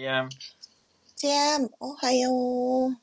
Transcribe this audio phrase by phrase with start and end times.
[0.00, 0.26] いや、
[1.16, 2.96] じゃあ、おはよう。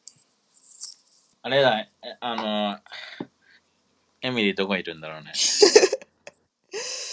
[1.42, 1.90] あれだ、え
[2.22, 2.80] あの、
[4.22, 5.34] エミリーどこにいるんだろうね。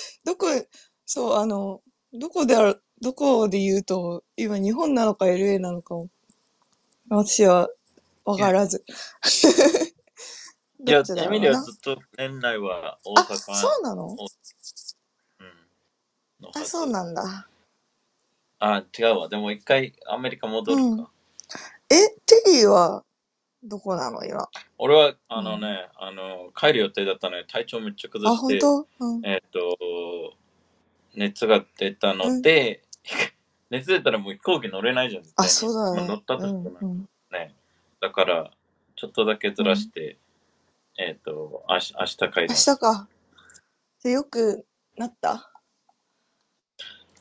[0.24, 0.46] どこ、
[1.06, 6.08] そう、あの、どこである、どこで言うと、今日本なのか LA なのかも、
[7.10, 7.70] 私は
[8.24, 8.84] わからず。
[10.86, 14.16] いや、どっちだろうなエミリーはずっと年内は大あ、阪そうなの？
[15.40, 15.46] うん
[16.40, 17.48] のはあ、ずそうなんだ。
[18.66, 19.28] あ、違うわ。
[19.28, 20.82] でも一回アメリカ戻るか。
[20.82, 21.06] うん
[21.90, 23.04] え、テリーは
[23.62, 24.48] どこなの今？
[24.78, 29.04] 俺は、あのね、あの、帰る予定だったのに体調めっちゃ崩あ、して、本当？
[29.04, 29.26] うん。
[29.26, 29.76] えっ、と、
[31.14, 32.82] 熱が出たので、
[33.70, 35.22] 熱出たらもう飛行機乗れないじゃん。
[35.24, 35.96] 絶対あ、にそうだね。
[35.98, 37.54] まあ乗ったとしてもうんうんね。
[38.00, 38.50] だから、
[38.96, 40.18] ちょっとだけずらして、
[40.96, 42.70] えっ、と、あし明日帰り明ます。
[42.74, 43.08] 日か。
[44.02, 45.52] で、よくなった？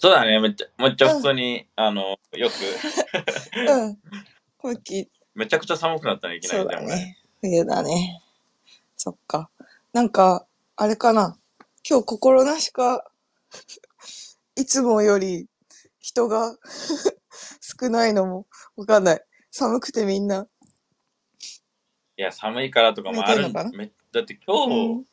[0.04, 2.54] そうだね、めっちゃ、めっちゃ普通に、あの、よく、
[3.56, 3.98] うん。
[4.58, 6.90] こっき、めちゃくちゃ寒くなったね、いきなそうりでもね。
[6.90, 7.18] だね。
[7.40, 8.22] 冬だね。
[8.98, 9.50] そっか。
[9.94, 11.38] なんか、あれかな。
[11.90, 13.10] 今日心なしか、
[14.58, 15.48] いつもより
[16.02, 16.58] 人が
[17.82, 19.24] 少ないのもわかんない。
[19.52, 20.48] 寒くてみんな。
[22.18, 23.72] いや、寒いからとかもある寝てんのかな？
[23.72, 25.06] めだって今日、うん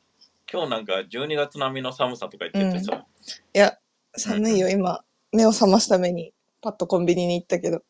[0.53, 3.07] 今日なんか12月並みの寒さとか言っててさ、
[3.55, 3.79] いや、
[4.17, 5.05] 寒いよ、今。
[5.33, 7.83] 目を覚ますために、パッとコンビニに行ったけど。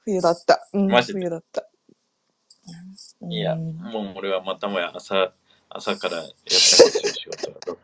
[0.00, 0.68] 冬だった。
[0.72, 1.20] うん、マジで？
[1.20, 1.62] 冬だった。
[1.62, 5.32] うんいや、もう俺はまたもや朝、
[5.70, 7.76] 朝からやってますよ、仕事は。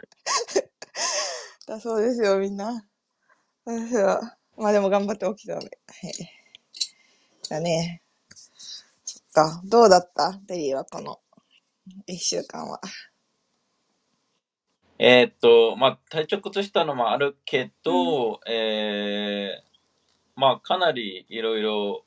[1.67, 2.87] だそうですよ、みんな。
[3.65, 5.79] 私は、まあでも頑張って起きたので。
[5.89, 6.13] はい
[7.49, 8.03] だね。
[9.05, 9.61] そっか。
[9.65, 10.35] どうだった？
[10.47, 11.19] テリーはこの
[12.07, 12.81] 一週間は。
[14.99, 19.65] えーっと、まあ、体調崩したのもあるけど、えー
[20.37, 22.05] まあ、かなりいろいろ、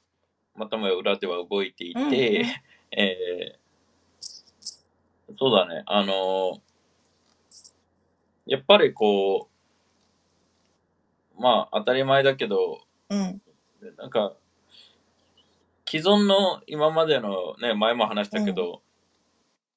[0.56, 2.14] またもや裏では動いていて、うんうん。
[2.92, 3.68] えー
[5.38, 6.62] そうだね、あの
[8.46, 9.50] やっぱりこ
[11.38, 13.42] う、まあ、当たり前だけど、うん。
[13.98, 14.34] なんか、
[15.86, 18.82] 既存の今までのね、前も話したけど、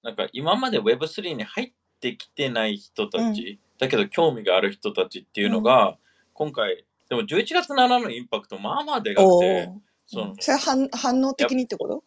[0.02, 5.96] なんか今まで Web3 に入ってきてない人たち、だけど興味がある人たちっていうのが、
[6.34, 9.72] 今回、でも11月7のインパクトまあまあでかくおてー、
[10.06, 12.04] そのそれ反反応的にってこと？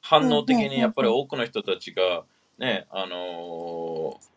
[0.00, 0.76] 反応的うんうんうんうん。
[0.76, 2.24] にやっぱり多くの人たちが
[2.58, 4.30] ね、あのー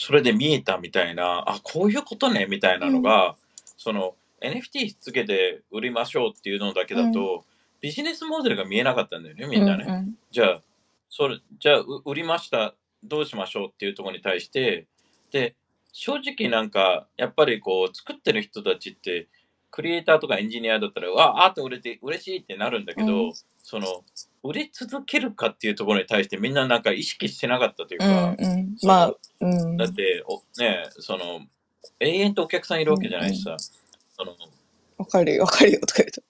[0.00, 3.34] それで見えたみたいな、あ、こういうことねみたいなのが、
[3.76, 7.44] その NFT ひっつけて売りましょうっていうのだけだと、
[7.80, 9.84] ビジネスモデルが見えなかったんだよね、みんなね。
[9.88, 10.18] うんうん。
[10.30, 10.60] じゃあ、
[11.08, 12.74] それ、じゃあ、う売りました、
[13.08, 14.86] どうしましょうっていうところに対して、
[15.32, 15.54] で、
[15.92, 19.28] 正直なんか、やっぱりこう、作ってる人たちって、
[19.70, 23.32] クリエイターとかエンジニアだったら、わあ、アート売れて嬉しいってなるんだけど、うん
[23.62, 24.02] その、
[24.42, 28.76] 売れ続けるかっていうところに対してみんななんか意識してなかったといううか、んうん。
[28.78, 29.76] そのまあ、うん。
[29.76, 31.42] だって、おね、その、
[32.00, 33.56] 永遠とお客さんいるわけじゃないしさ、
[34.16, 34.34] その、
[34.96, 36.22] わかるよ、わかるよ、とか言うと。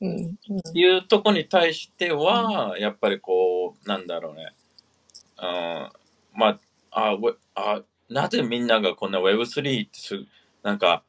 [0.00, 0.10] うん。
[0.10, 4.52] うんっていうところに対しては、やっぱりこう、なんだろうね。
[5.42, 5.90] うん、
[6.40, 6.58] ま
[6.90, 10.24] あ、あ、ウェあ、なぜみんながこんな Web3 ってす、
[10.62, 11.04] なんか、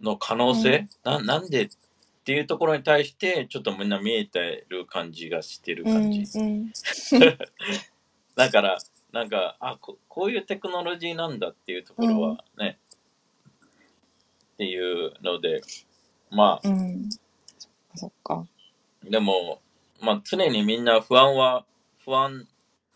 [0.00, 1.68] の可能性、ななんでっ
[2.24, 6.38] ていうところに対して、ちょっとみんな見えてる感じがしてるうん感じ。
[6.38, 6.72] うん
[8.36, 8.78] だから、
[9.10, 12.78] なんか、あこ、こういうテクノロジーなんだっていうところはね、
[14.54, 15.60] っていうので、
[16.30, 17.08] まあ、うん。
[17.96, 18.46] そっか。
[19.02, 19.60] でも、
[20.00, 21.64] まあ、常にみんな不安は、
[22.04, 22.46] 不安、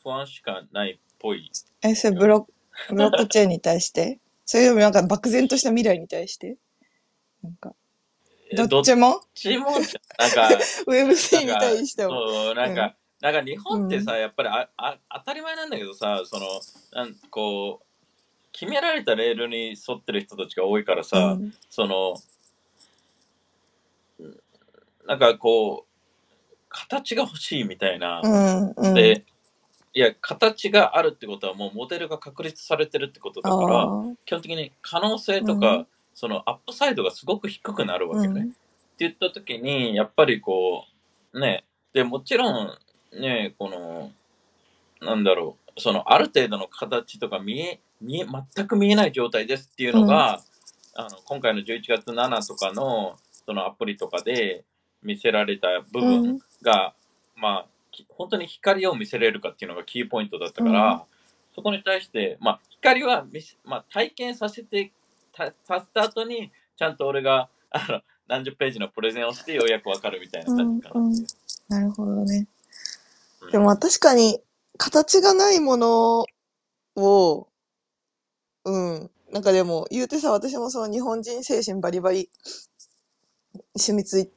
[0.00, 1.50] 不安しかないっぽい。
[1.82, 2.47] え、それブロ
[2.88, 4.19] ブロックチェーンに対して？
[4.44, 6.56] それよりもなんか漠然とした未来に対して？
[7.43, 7.75] なんか、
[8.54, 9.10] どっちも？
[9.10, 9.66] どっちも、
[10.19, 10.48] なんか、
[10.87, 12.26] ?Web3 に対しても。
[12.26, 16.47] そう、なんか、なんか日本ってさ、うやっぱりああ当たり前なんだけどさ、その、
[16.93, 17.87] なんこう、
[18.53, 22.16] 決められたレールに沿ってる人たちが多いからさ、うんその、
[25.06, 25.93] なんかこう、
[26.69, 28.20] 形が欲しいみたいな。
[28.23, 28.94] うんうん。
[28.94, 29.25] で、
[29.94, 33.86] いや、形があるってことはもうモデルが確立されてるってことだから、
[34.24, 35.86] 基本的に可能性とか、うん。
[36.14, 38.40] そのアップサイドがすごく低くなるわけよね。
[38.42, 38.48] うん。
[38.48, 38.56] って
[38.98, 40.84] 言った時に、やっぱりこ
[41.32, 42.78] う、ね、で、もちろん、
[43.18, 44.12] ね、この、
[45.00, 50.42] なんだろう、そのある程度の形とか見え、見え、全く見えない状態ですっていうのが、
[50.94, 53.16] あの今回の11月7とかの
[53.46, 54.64] そのアプリとかで
[55.02, 56.94] 見せられた部分が、
[57.34, 57.71] まあ、き
[58.08, 61.00] 本当に光を見せれるかっていうのがキーポイントだったから、うん
[61.54, 63.26] そこに対して、まあ、光は
[63.66, 64.90] まあ、体験させて
[65.32, 71.00] たさせた後にちゃんと俺があの何十ページのプレゼンをしてようやくわかるみたいな感じかな。
[71.00, 71.26] うんうん
[71.68, 72.46] なるほどね。
[73.42, 74.40] うんでもまあ確かに、
[74.78, 76.24] 形がないもの
[76.96, 77.48] を、
[78.64, 79.10] うん。
[79.32, 82.30] なんかでも、言うてさ、私もその日本人精神バリバリ
[83.76, 84.30] 染みつい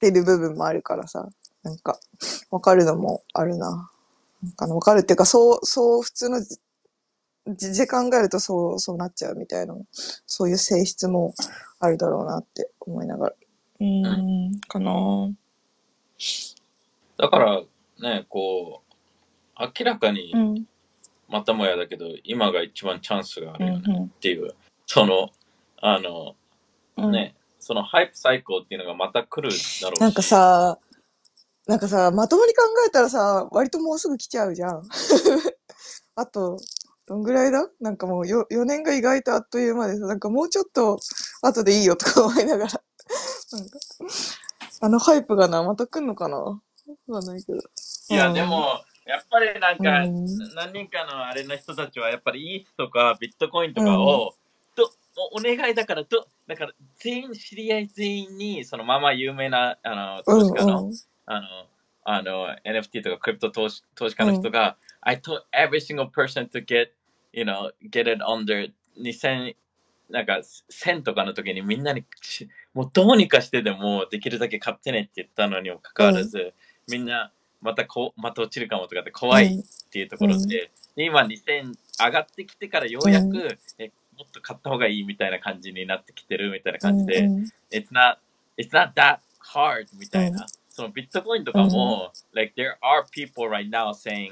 [0.00, 1.28] てる部分もあるからさ、
[1.62, 1.98] なんか、
[2.50, 3.90] わかるのもあるな。
[4.42, 6.58] なんかわかるっていうか、そう、そう、普通のじ、
[7.56, 9.74] じで考えるとそう、そうなっちゃうみたいな、
[10.26, 11.34] そういう性質も
[11.80, 13.34] あるだろうなって思いながら。
[13.80, 15.34] うーん、かなぁ
[17.16, 17.62] だから
[18.00, 18.82] ね、こ
[19.58, 20.66] う、明らかにうん、
[21.28, 24.54] またもやだけど、今が一番チャンスがあうるよねん、うんっていう、
[24.86, 25.30] その、
[25.80, 26.34] あの、
[26.96, 27.12] うん。
[27.12, 30.00] ね、そのハイプサイクルっていうのがまた来るだろうし。
[30.00, 30.78] なんかさ、
[31.68, 34.82] なんかさ、まともに考えたらさ、割ともうすぐ来ちゃうじゃん。
[36.16, 36.58] あと、
[37.06, 37.68] どんぐらいだ？
[37.80, 40.98] なんかもうよ4年が意外とあっという間でさ、なんかもうちょっと
[41.42, 42.82] 後でいいよとか 思いながら。
[43.52, 43.78] なんか、
[44.80, 46.38] あのハイプがな、また来んのかな？
[46.38, 46.58] わ
[47.06, 47.58] かんないけど。
[47.58, 54.34] いや、うんでも、やっぱりなんか、うん何人かのあれの人たちは、やっぱり ETH とかビットコインとかを、
[54.74, 54.90] と
[55.34, 60.94] おお願いだからと、だから全員、知り合い全員に、そのまま有名なあの投資家の、うんうん。
[61.28, 61.46] あの、
[62.04, 66.88] あの、NFT とかクリプト投資投資家の人が、I told every single person to get,
[67.32, 69.54] you know, get it under 2000、
[70.08, 70.40] なんか
[70.70, 76.54] 1000とかの時にみんなにしもうどうにかしてでもできるだけ買ってねって言ったのにもかかわらず、
[76.88, 80.48] みんなまたこうまた落ちるかもとかって怖いっていうところで、うん。
[80.48, 81.74] で今2000
[82.06, 83.58] 上がってきてからようやく、うん。
[83.78, 87.44] えもっと買った方がいいみたいな感じになってきてるみたいな感じで、うんうん。
[87.70, 88.16] It's not
[88.56, 89.18] it's not that
[89.52, 90.46] hard みたいな、
[90.78, 94.30] そのビットコインとかも、like there are people right now saying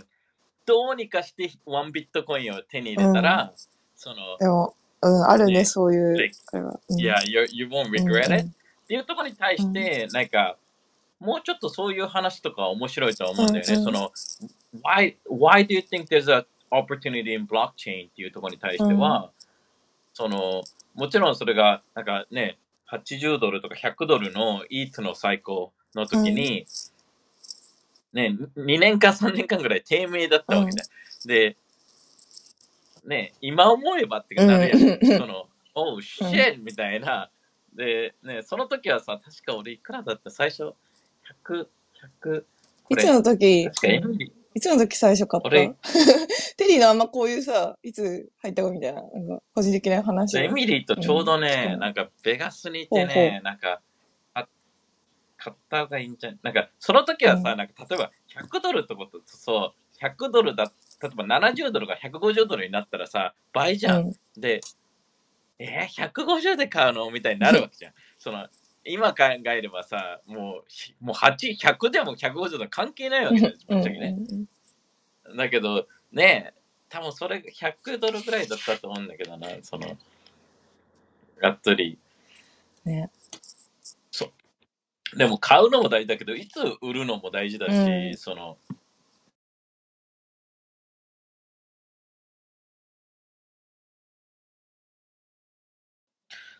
[0.65, 3.53] どうにかして1ビットコインを手に入れたら、
[3.97, 4.73] そのでも、
[5.03, 6.31] うん、あるね、ねそういう
[6.93, 8.53] yeah you you won't うん regret it、うんっ
[8.87, 10.57] ていうところに対して、なんか
[11.19, 14.13] もうちょっとそういう話とか面白いと思うんだよね、その
[14.85, 19.33] why why do you think there's a opportunity in blockchain っていうところに対しては、
[20.15, 20.63] その
[20.95, 22.57] もちろんそれがなんかね
[22.89, 26.67] 80ドルとか100ドルの ETH の最高の時に、
[28.13, 30.89] ね、2年間3年間ぐらい低迷だったわけだよ。
[31.25, 31.57] で、
[33.05, 34.79] ね、今思えばってなるやん。
[34.79, 34.89] うん。
[34.89, 36.63] うんうんその、oh shit!
[36.63, 37.31] みたいな。
[37.75, 40.31] で、ね、その時はさ、確か俺いくらだった？
[40.31, 40.73] 最初、
[41.45, 41.67] 100、
[42.23, 42.45] 100、
[42.91, 43.65] いつの時、
[44.55, 45.49] いつの時最初買った？
[45.49, 45.75] 俺。
[46.57, 49.03] テリーのあんまこういうさ、いつ入ったかみたいな、
[49.55, 50.39] 個人的な話。
[50.39, 51.81] エミリーとちょうどね、うん。
[51.81, 53.81] なんかベガスにいてほうほね、なんか、あ
[55.47, 58.11] 買った方がいいんじゃないなんか、その時はさ、うんなんか例えば
[58.49, 64.07] 100ドルってこと、そう、100ドルだ、例えば70ドルが150ドルになったらさ、倍じゃん。
[64.07, 64.61] うんで、
[65.59, 67.93] えー、150で買うのみたいになるわけじゃん。
[68.19, 68.47] その
[68.85, 74.17] 今考えればさ、もうひ、もう8、100でも150でも関係ないわけじゃん、ぶっちゃけね。
[75.37, 76.53] だけど、ね
[76.89, 79.97] 多分それが100ドルぐらいだったと思うんだけどな、その、
[81.39, 81.99] がっつり。
[82.85, 83.11] ね。
[85.17, 88.17] でも買うのも大事だけど、いつ売るのも大事だし、うん。
[88.17, 88.59] その、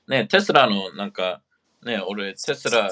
[0.09, 1.43] ね、テスラのなんか、
[1.83, 2.91] ね、俺、テスラ、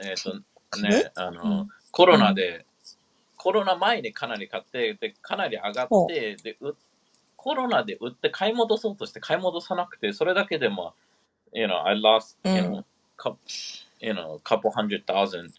[0.00, 0.34] えっ、と、
[0.80, 1.68] ね、あの、うん。
[1.90, 2.66] コロナで、
[3.36, 6.76] コロナ前にかなり買って、で、かなり上がって、で、う
[7.36, 10.94] コロナで売って買い戻そうとして買い戻さなくて、それだけでも、
[11.52, 12.84] you know, I lost, you うん know,
[14.02, 15.50] you know, couple hundred thousand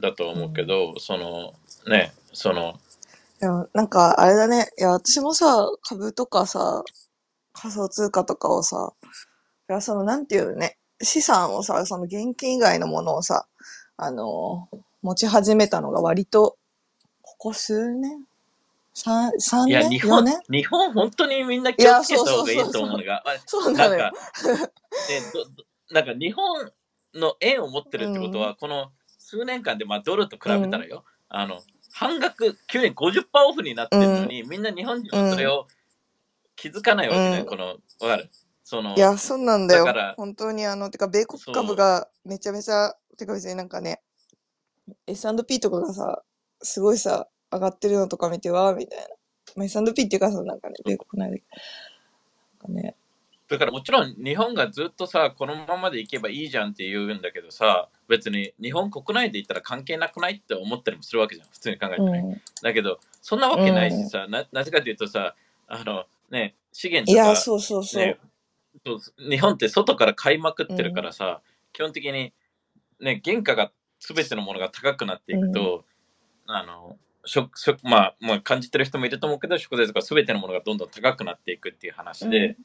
[0.00, 1.54] だと思うけど、その、
[1.86, 2.78] ね、その、
[3.40, 4.68] でも、なんか、あれだね。
[4.78, 6.82] いや、私もさ、株とかさ、
[7.52, 8.92] 仮想通貨とかをさ、
[9.68, 13.46] いや、その、なんていうのね、資産をさ、その現金以外のものをさ、
[13.98, 14.68] あの
[15.02, 16.56] 持ち始めたのが割と、
[17.22, 18.24] ここ数年？
[18.94, 24.18] 三、三いや、年四日本年、日本本当にみんな気をつけた方がいいと思うのが、そうなのよなんか。、
[25.08, 25.50] ね、どど
[25.90, 26.72] なんか日本
[27.16, 35.66] の円を持ってるってことは、この数年間で、まあ、ドルと比べたらよ、あの半額、急に50%オフになってるのに、みんな日本人はそれを
[36.54, 38.28] 気づかないわけね、うんこの、わかる？
[38.64, 40.14] そのいや、そうなんだよだから。
[40.16, 44.02] 本当にあの、てか、米国そう株がめちゃめちゃ、てか別になんかね、
[45.06, 46.22] S&P とかがさ、
[46.62, 49.06] すごいさ、上がってるのとか見てわーみたいな。
[49.56, 51.44] まあ、S&P っていうかさ、なんかね、米国内で。
[52.62, 52.96] なんかね、
[53.48, 62.18] だからもちろん日本がずっとさ、このままでいけばいいじゃんって言うんだけどさ、別に日本国内で言ったら関係なくないって思ったりもするわけじゃん、普通に考えたらね。
[62.18, 62.40] うん。
[62.62, 65.36] だけど、そんなわけないしさ、ななぜかというとさ、
[65.68, 68.04] あのね、資源いや、とか、そうそうそう。
[68.04, 68.18] ね、
[68.84, 71.40] そう日本って外から買いまくってるからさ、
[71.72, 72.32] 基本的に
[72.98, 75.84] ね、原価が全てのものが高くなっていくと、
[76.46, 82.56] あの、食、食、まあ、まあ、感じてる人もいると思うけど、食材とか全てのものがどんどん高くなっていくっていう話で、うん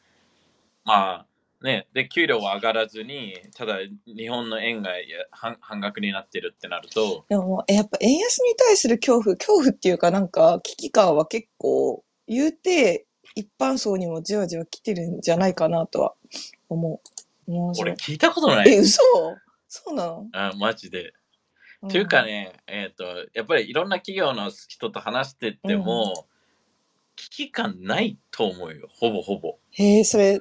[0.84, 1.26] まあ、
[1.62, 4.92] ね、で、給料は上がらずに、ただ日本の円が
[5.30, 16.14] 半半額になってるってなると、でも、えやっぱ円安に対する恐怖、恐怖っていうかなんか危機感は結構言うて一般層にもじわじわ来てるんじゃないかなとは
[16.68, 17.02] 思
[17.48, 17.52] う。
[17.52, 18.80] 面白い俺聞いたことなえ、い。
[18.80, 19.02] 嘘？
[19.68, 21.14] そうなの、あマジで。
[21.84, 26.28] うんというかね、えっ、と、やっぱりいろんな企業の人と話してっても、
[27.16, 29.58] 危機感ないと思うよ、ほぼほぼ。
[29.72, 30.40] へえ、それ、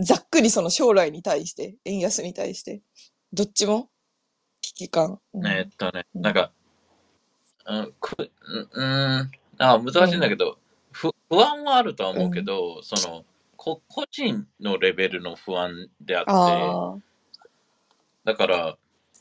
[0.00, 2.82] ざっくりその将来に対して、円安に対して、
[3.32, 3.90] どっちも？
[4.60, 5.20] 危機感。
[5.34, 5.46] うん。
[5.46, 6.22] えっとね、うん。
[6.22, 6.52] なんか、
[7.66, 8.30] うん、く
[8.74, 8.84] うん、う
[9.24, 9.30] ん。
[9.58, 10.58] あ難しいんだけど、
[10.92, 13.24] 不不安はあるとは思うけど、その
[13.56, 16.30] こ、個人のレベルの不安であって、
[18.24, 18.78] だから、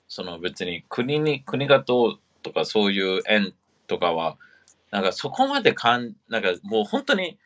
[0.08, 3.54] その別に国に、国がどうとかそういう円
[3.88, 4.38] とかは、
[4.92, 7.38] なんかそこまでかん、なんかもう本当に、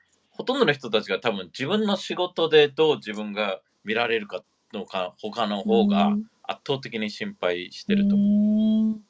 [0.42, 4.42] ほとんどの人たちが多分自分の仕事でどう自分が見られるか
[4.74, 8.96] のか、他の方がうん圧倒的に心配してると思う。
[8.96, 9.02] う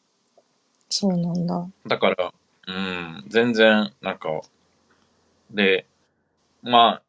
[0.90, 1.68] そうなんだ。
[1.88, 2.34] だから、
[2.68, 4.42] うん、全然、なんか、
[5.50, 5.88] で、
[6.62, 7.02] ま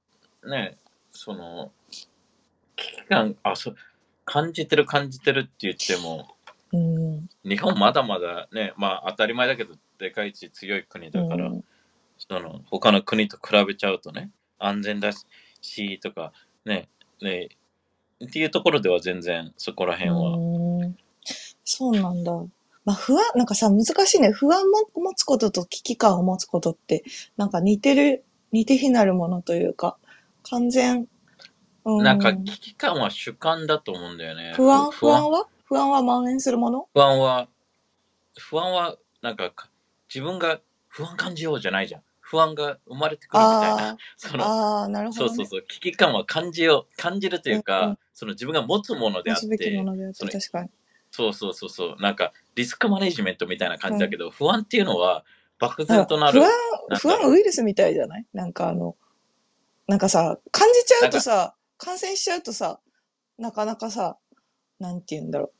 [0.45, 0.79] あ、ね、
[1.11, 2.07] その、危
[2.77, 3.75] 機感、あ、そ
[4.25, 6.29] 感じてる感じてるって言っても、
[6.73, 7.29] うん。
[7.45, 11.65] 日本まだまだね、まあ当たり前だけど、でかいし強い国だから、うん
[12.29, 15.11] その他の国と比べちゃうとね、安全だ
[15.61, 16.33] しとか、
[16.65, 16.89] ね、
[17.21, 17.49] ね、
[18.25, 20.93] っていうところでは全然そこら辺は、
[21.65, 22.33] そうなんだ。
[22.85, 24.31] まあ不安、なんかさ、難しいね。
[24.33, 27.05] 不安も持つことと危機感を持つことって、
[27.37, 29.97] なんか似てる、似て非なるものというか、
[30.45, 31.07] 完全、
[31.85, 34.53] うん、なんか危機感は主観だと思うんだよね。
[34.57, 35.49] 不安、ふ不安は？
[35.65, 36.89] 不安は蔓延するもの？
[36.93, 37.49] 不安は、
[38.39, 39.69] 不安は、なんかか、
[40.13, 42.03] 自分が不安感じようじゃないじゃん。
[42.33, 43.89] 不安が生まれてくるみたいな。
[43.91, 45.13] あそのね。
[45.13, 50.71] そうそうそう、危機感は感じよう、感じるというか、うんうんその自分が持つものであって、その確かに。
[51.11, 55.25] そうそうそうそう、なんかリスクマネジメントみたいな感じだけど、不安っていうのは
[55.59, 56.41] 漠然となる。
[56.41, 56.51] 不安、
[57.01, 58.27] 不安ウイルスみたいじゃない？
[58.33, 58.97] なんかあの、
[59.89, 62.81] なんかさ、感じちゃうとさ、感染しちゃうとさ、
[63.39, 64.19] なかなかさ、
[64.79, 65.53] なんて言うんだろ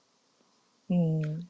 [0.91, 0.95] う。
[0.95, 1.41] うん。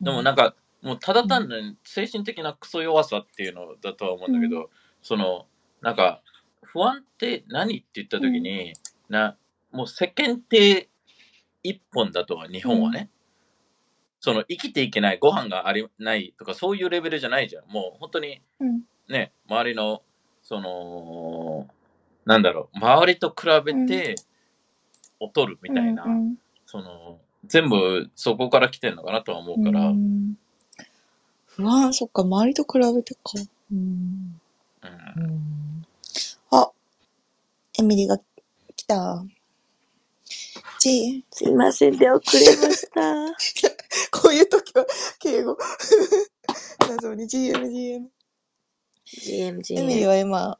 [0.00, 4.70] でもなんか、もうただ単に精神的なクソ弱さっていうのだとは思うんだけど、
[5.02, 5.46] その、
[5.80, 6.22] なんか、
[6.62, 8.74] 不安って何って言った時に、
[9.08, 9.36] な、
[9.72, 10.88] もう世間って
[11.62, 13.10] 一本だとは、日本はね。
[14.20, 17.68] その生きていけない、ご飯がありないとか、そういうレベルじゃないじゃん。
[17.68, 18.82] もう本当にうん。
[19.08, 20.02] ね、周りの、
[20.42, 21.66] その、
[22.24, 24.16] なんだろう、周りと比べて
[25.20, 26.36] 劣るみたいな、うんうん。
[26.66, 30.34] その、全部そこから来てるのかなとは思うから、ううん
[31.58, 33.20] ん不安、そっか、周りと比べてか。
[33.72, 34.40] うん。
[34.82, 35.86] うん
[36.50, 36.70] あ、
[37.78, 38.18] エミリーが
[38.76, 39.24] 来た。
[40.78, 43.36] ちすいません、出遅れました。
[44.12, 44.86] こういう時は
[45.18, 45.56] 敬語。
[46.88, 48.10] 謎に GM、GM。
[49.04, 50.08] GM、エミリー GM。
[50.08, 50.58] は今、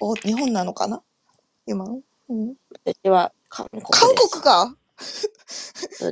[0.00, 1.02] お、日本なのかな？
[1.66, 2.02] 今の？
[2.28, 2.56] うん。
[2.84, 4.00] 私は韓国です。
[4.00, 4.76] 韓国か？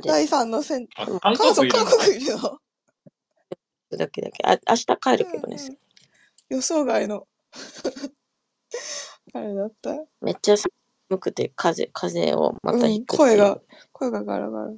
[0.05, 0.87] 第三の線。
[0.95, 2.59] あうん韓韓国、韓国いるの？
[3.95, 4.43] だけだけ。
[4.45, 5.55] あ、明日帰るけどね。
[5.55, 5.77] うんうん
[6.49, 7.27] 予想外の。
[9.33, 9.91] あれだった
[10.21, 10.71] めっちゃ寒
[11.19, 14.71] くて、風、風をまたうん、引くっていう声が、声がガラガラ。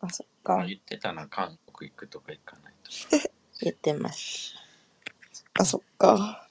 [0.00, 0.64] あ、そっか。
[0.66, 2.90] 言ってたな、韓国行くとか行かないと。
[3.60, 4.54] 言ってます。
[5.54, 6.48] あ、そっか。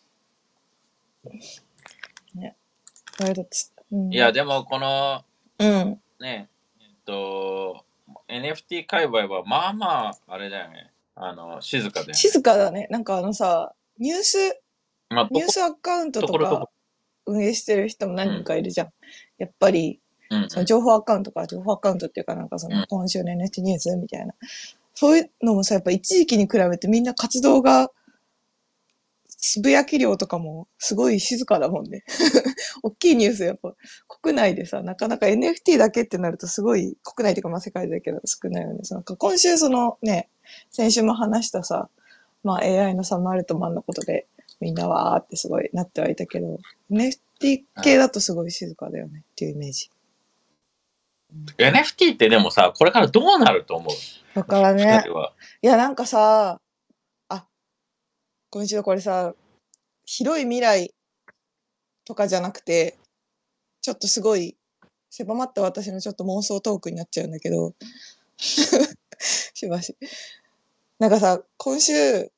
[2.35, 2.55] ね。
[3.19, 3.73] あれだっつ。
[3.91, 5.25] うん、いや、でもこの、
[5.57, 6.01] うん。
[6.19, 7.86] ね、えっと、
[8.29, 10.91] NFT 界隈はまあまあ、あれだよね。
[11.15, 12.13] あの、静かだよね。
[12.13, 12.87] 静かだね。
[12.89, 14.61] なんかあのさ、ニュース、
[15.09, 16.69] まあ、ニュースアカウントとか
[17.25, 18.89] 運営してる人も何人かいるじゃん。
[19.37, 19.99] やっぱり、
[20.29, 24.33] うんうんその情報アカウントか、情報アカウントっていうかなんかそのうん今週の NFT ニュースみたいな。
[24.93, 27.89] そういうのもさ、やっぱ一時期に比べてみんな活動が、
[29.37, 32.03] つぶやき量とかもすごい静かだもんね。
[32.83, 33.73] 大きいニュースやっぱ
[34.07, 38.79] 国内でさ、なかなか NFT だけってなるとすごい国内というかまあ世界だけど少ないよね。
[38.83, 40.29] その今週そのね、
[40.71, 41.89] 先週も話したさ、
[42.43, 44.27] まあ AI のサム・アルトマンのことで
[44.59, 46.57] みんなわーってすごいなってはいたけど、
[46.91, 49.91] NFT 系だとすごい静かだよねっていうイメージ。
[51.57, 53.95] NFT ってでもさ、これからどうなると思う？
[54.35, 55.03] だからね。
[55.61, 56.61] いや、なんかさ、あ、
[58.49, 59.33] ごめんちょっとこれさ、
[60.05, 60.93] 広い未来
[62.05, 62.97] とかじゃなくて、
[63.81, 64.55] ちょっとすごい
[65.09, 67.73] 狭まった私のちょっと妄想トークになっちゃうんだけど、
[68.37, 69.97] しばし。
[70.99, 72.31] なんかさ、今週、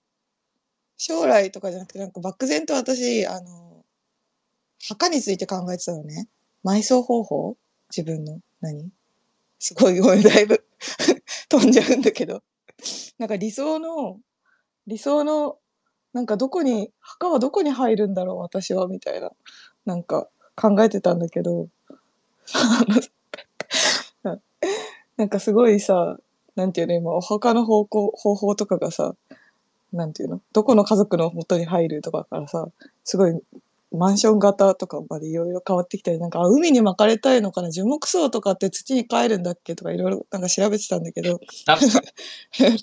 [0.98, 3.86] 将来とかじゃなくて、なんか漠然と私、あの、
[4.88, 6.28] 墓について考えてたのね。
[6.66, 7.56] 埋葬方法？
[7.96, 8.40] 自分の。
[8.62, 8.90] 何？
[9.60, 10.66] すごい、ごめん、だいぶ
[11.50, 12.42] 飛んじゃうんだけど。
[13.18, 14.20] なんか理想の、
[14.88, 15.60] 理想の、
[16.14, 19.32] なんかどこに、墓はどこに入るんだろう、私は、みたいな。
[19.86, 21.68] なんか考えてたんだけど、
[25.18, 26.18] なんかすごいさ、
[26.56, 29.16] なんていうの、今、お墓の方向、方法とかがさ、
[29.92, 32.68] なんていうの、どこの家族の元に入るとかからさ、
[33.04, 33.40] すごい、
[33.92, 41.40] マンション型とかまでいろいろ変わってきたり、なんか、あ海に巻かれたいのかな、樹木葬とかって土に帰るんだっけとかいろいろなんか調べてたんだけど、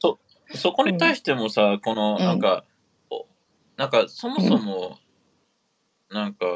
[0.01, 0.19] そ
[0.55, 2.76] そこに対してもさ、この、うんなんか、お
[3.77, 4.99] なんか、そもそも、
[6.11, 6.47] なんか、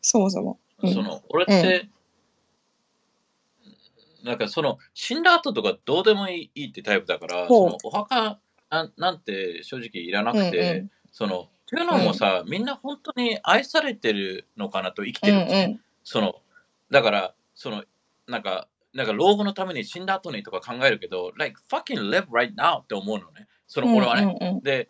[0.00, 0.58] そもそも。
[0.82, 0.94] うん。
[0.94, 1.88] その、俺って、
[4.22, 8.38] なんかその、死んだ後とかどうでもいいってタイプだから、そのお墓
[8.70, 10.90] なんなんて正直いらなくて、うんうん。
[11.12, 16.36] その、っていうのもさ、みんな本当に愛されてるのかなと生きてるうちね、うんその、
[16.90, 17.82] だから、その、
[18.28, 23.48] なんか、なんか老後のために死んだ後にとか考えるけど、like fucking live right now って思うのね。
[23.66, 24.36] その、俺はね。
[24.40, 24.62] うんうん。
[24.62, 24.86] で、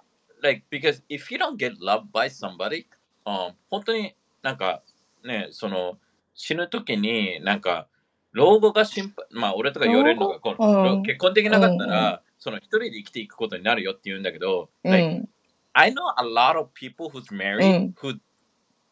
[0.46, 2.86] like, because if you don't get loved by somebody,
[3.24, 4.82] um, 本当になんか
[5.24, 5.98] ね、その
[6.34, 7.88] 死ぬ時になんか
[8.32, 15.28] 老後が心配、まあ俺とか言われるのがこの、うん結婚できなかったら、うんその一人で生きていくことになるよって言うんだけど、う like, ん
[15.72, 18.20] I know a lot of people who's married うん who,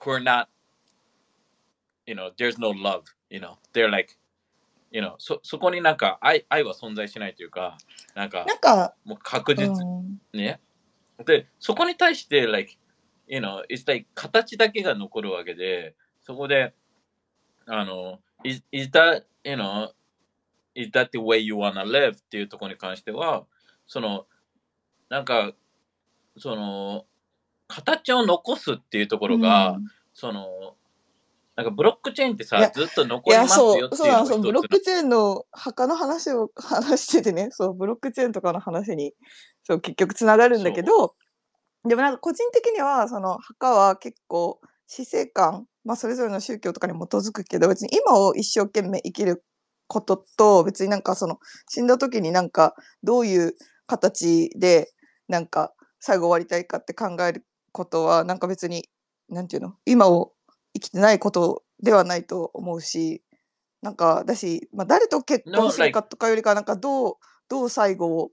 [0.00, 0.46] who are not,
[2.06, 4.16] you know, there's no love, you know, they're like,
[4.90, 7.76] you know, そそこになんか愛愛は存在しないというか、
[8.14, 10.58] なんかなんか、もう確実うんね。
[11.24, 12.76] で、そこに対して、like,
[13.28, 16.74] you know, it's like 形だけが残るわけで、そこで、
[17.66, 19.90] あの、is, is that, you know,
[20.74, 23.46] is that the way you wanna live っていうところに関しては、
[23.86, 24.26] その、
[25.08, 25.52] なんか、
[26.38, 27.06] その、
[27.68, 30.76] 形を残すっていうところが、うんその、
[31.56, 39.14] なんかブロックチェーンってさずっと残りますそう、よっていううのがそなの、そう、ブロックチェーンの 墓の話を話しててね、そう、ブロックチェーンとかの話に、
[39.62, 41.14] そう、結局つながるんだけど、
[41.86, 49.44] でもなんか個人的には、その墓は結構、死生観、まあそれぞれの宗教とかに基づくけど、別に今を一生懸命生きる
[49.86, 51.38] ことと、別になんかその、
[51.68, 53.54] 死んだ時になんか、どういう
[53.86, 54.90] 形で、
[55.28, 58.88] なんか、最後終わりたいかって考えることは、なんか別に、
[59.28, 60.33] なんていうの、今を
[60.74, 63.22] 生きてないことではないと思うし、
[63.82, 67.14] なんか、だし、まあ、誰と結婚するかとかよりかは、なんかどう、
[67.48, 68.30] どう最後を、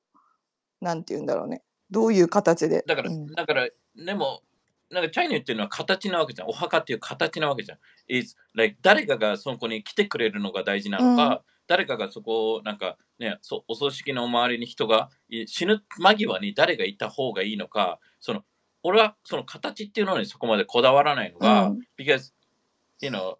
[0.80, 1.62] なんていうんだろうね。
[1.90, 2.84] どういう形で。
[2.88, 4.42] だから、うんだから、でも、
[4.92, 6.50] なんかチャイニーっていうのは形なわけじゃん。
[6.50, 7.78] お墓っていう形なわけじゃん。
[8.10, 18.44] It's like 誰かがそこに来てくれるのが大事なのか、誰かがそこをなんかね、そお葬式の周りに人がい死ぬ間際に誰がいた方がいいのか、その
[18.84, 21.80] 俺はその形っていうのにそこまでこだわらないのが、うん。
[21.98, 22.34] because,
[23.02, 23.36] you know,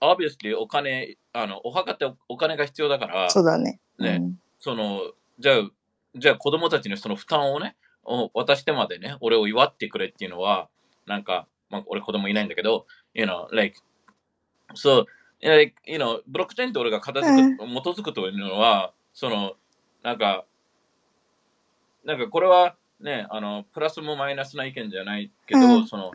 [0.00, 3.78] obviously お金、あのお墓っておお金が必要だから、そうだね。
[3.98, 4.40] ねうん。
[4.58, 5.70] そのじゃあ
[6.16, 10.68] じゃあ子供たちにその負担をねお渡してまでね俺を祝ってくれっていうのは
[11.06, 13.78] なんか、まあ、俺子供いないんだけど you know like
[14.74, 15.06] so
[15.42, 19.54] like you know ブロックチェーンって俺が片付く、基づくというのはその
[20.02, 20.44] なんか
[22.04, 25.86] なんかこれはねあのプラスもマイナスな意見じゃないけど、うん。
[25.86, 26.12] その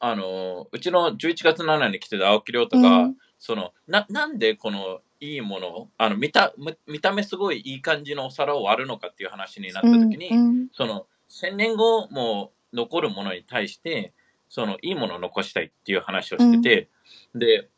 [0.00, 3.16] あのうちの11月7日に来てた青木亮太が、うん。
[3.38, 14.12] そのななんでこのいいものをあの見た見見た目すごいいい感じのお皿を割るのかっていう話になった時に、うんその1000年後も残るものに対して
[14.48, 16.88] そのいいものを残したいっていう話をしてて、
[17.34, 17.68] で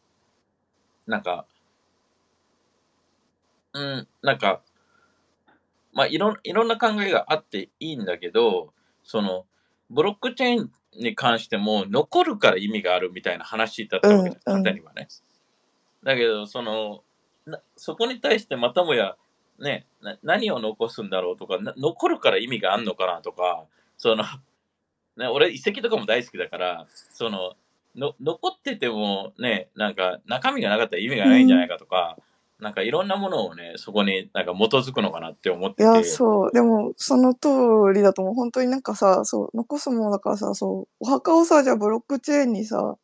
[1.06, 1.46] なんか
[3.72, 4.60] うんなんか
[5.96, 9.46] まあいろんいろんな考えがあっていいんだけどその
[9.90, 15.08] ブロックチェーンに関しても残るから意味があるみたいな話だったわけじゃん、うんうん簡単にはね。
[16.02, 17.02] だけど、その、
[17.46, 19.16] なそこに対してまたもや、
[19.58, 23.64] ね、な何を残すんだろうとかな、残るから意味があんのかなとか、
[23.96, 24.24] その、
[25.16, 27.54] ね、俺遺跡とかも大好きだから、その、
[27.94, 32.18] の残っててもね、なんか中身がなかったら意味がないんじゃないかとか、
[32.58, 35.82] なんかいろんなものをね、そこになんか基づくのかなって思ってて。
[35.82, 36.52] いや、そう。
[36.52, 37.48] でも、その通
[37.94, 38.34] りだと思う。
[38.34, 42.96] 本当になんかさ、そう、残すものだからさ、そう、お墓をさ、じゃあブロックチェーンにさ、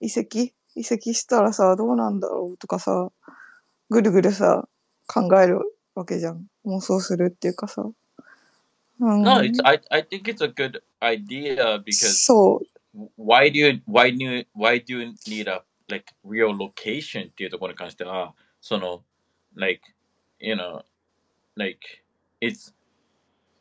[0.00, 3.10] 遺跡移籍したらさ、どうなんだろうとかさ、
[3.88, 4.68] ぐるぐるさ、
[5.06, 5.60] 考える
[5.94, 6.46] わけじゃん。
[6.66, 7.82] 妄想するっていうかさ。
[7.82, 12.66] うん、No, it's, I, I think it's a good idea because そう。
[13.18, 19.02] why do you why do you, why do you need a like real location っていうところに関しては、その、
[19.54, 19.82] like,
[20.38, 20.84] you know,
[21.56, 21.80] like,
[22.40, 22.74] it's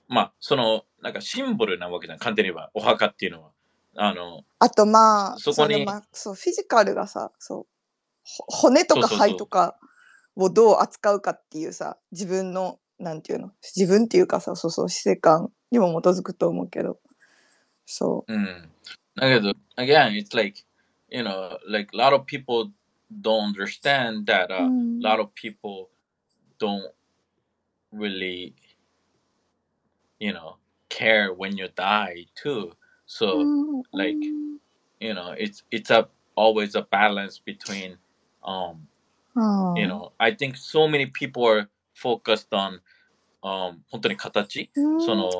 [0.09, 3.51] まあ、その、なんかシンボルなわけじゃん、簡単に言えば、お墓っていうのは。
[3.95, 7.67] あの、あとまあ、そこにれまあそう、フィジカルがさ、そう、
[8.23, 9.77] ほ骨とか肺とか
[10.35, 16.99] をどう扱うかっていうさ、自分の、なんていうの、自分っていうかさ、そうそう、死生観にも基づくと思うけど、
[17.85, 18.69] そうん。
[19.15, 20.63] だけど、again, it's like,
[21.09, 22.71] you know, like a lot of people
[23.20, 24.54] don't understand that う。
[24.54, 25.88] uh, うん a lot of people
[26.58, 26.92] don't
[27.92, 28.54] really,
[30.18, 30.56] you know,
[30.88, 32.72] care when you die too.
[33.06, 34.16] So, うん like,
[35.00, 37.96] you know, it's it's a always a balance between,
[38.42, 38.86] um,
[39.34, 42.80] うん you know, I think so many people are focused on,
[43.42, 45.30] um, 本当に形、うんその、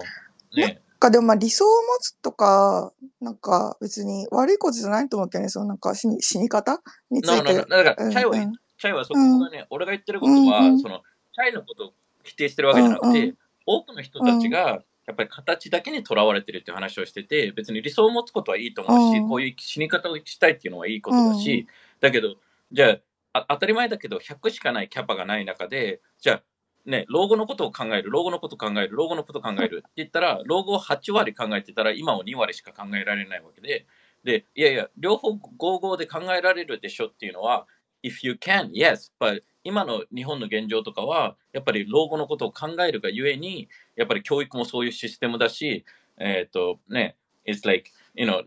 [0.54, 7.53] ね、なん かでもまあ理想を持つとか、なんか別に悪いことじゃないと思うけどね、そのなんか死に死に方について。
[7.53, 10.79] だから、うんチャイは、うんチャイはそこがね、俺が言ってることは、うんうん。
[10.79, 11.01] その、
[11.33, 13.37] チャイのことを否定してるわけじゃなくて、うんうん。
[13.65, 19.27] 多くの人たちが、やっぱり形だけにとらわれてるっていう話をしてて、別に理想を持つことはいいと思うし、うん。
[19.27, 21.67] こういう死に方をしたいっていうのはいいことだし、
[21.99, 22.35] だけど、
[22.71, 22.99] じゃあ
[23.33, 26.43] あ、当たり前だけど、100しかないキャパがない中で、じゃあ、
[26.89, 33.85] ね、老後のことを考える、老後のことを考える、老後のことを考えるって言ったら、老後を8割考えてたら、今を2割しか考えられないわけで、
[34.23, 37.67] で、いやいや、両方合々で考えられるでしょっていうのは、
[38.03, 45.85] if you can, yes, but 今の日本の現状とかは、やっぱり老後のことを考えるがゆえに、やっぱり教育もそういうシステムだし、
[46.17, 48.43] えっ、と、ね、it's like, you know,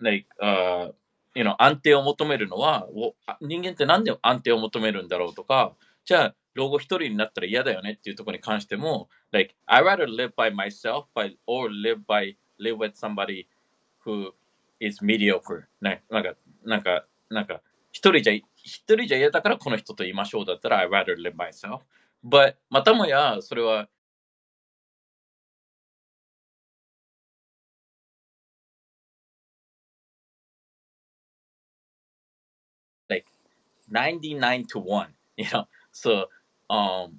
[0.00, 0.92] like, uh,
[1.34, 2.86] you know, 安定を求めるのは、
[3.40, 5.74] 人間ってなんで安定を求めるんだろうとか、
[6.04, 13.46] じゃあ、老後一人になったら嫌だよねっていうところに関しても、like, I rather live by myself by, or live by, live with somebody
[14.04, 14.32] who
[14.80, 15.64] is mediocre.
[15.80, 16.34] ね、なんか、
[16.64, 18.44] なんか、なんか、一人じゃ、一
[18.96, 21.80] 人じゃ嫌だからこの人と言いましょうだったら、I rather live by myself.
[22.24, 23.88] But, またもや、それは、
[33.08, 33.26] like
[33.90, 35.66] 99 to 1, you know.
[35.92, 36.26] So,
[36.70, 37.10] um,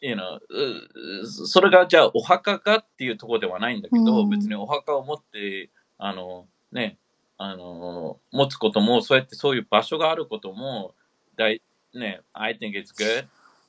[0.00, 6.96] you know, うそれがじゃあお墓かっていうところではないんだけど、うん別にお墓を持って、あの、ね、
[7.36, 10.94] あの、持つことも、そうやってそういう場所があることも、
[11.36, 11.60] だい
[11.92, 13.24] ね、I think it's good.
[13.24, 13.26] う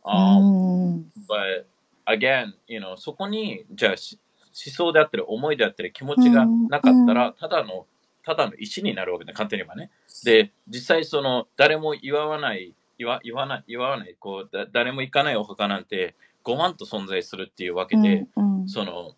[0.09, 1.65] Um, ん but
[2.05, 4.19] again, you know, そこに、じゃあし
[4.65, 7.85] 思想であったり、思いであったり、気持ちがなかったら、ただの、
[8.23, 9.91] ただの石になるわけだ、簡単に言えばね。
[10.23, 19.15] で、実際その、誰も言わない、言わ言わない、言わない、こう、だ誰も行かないお墓なんて、5万と存在するっていうわけで、うんその、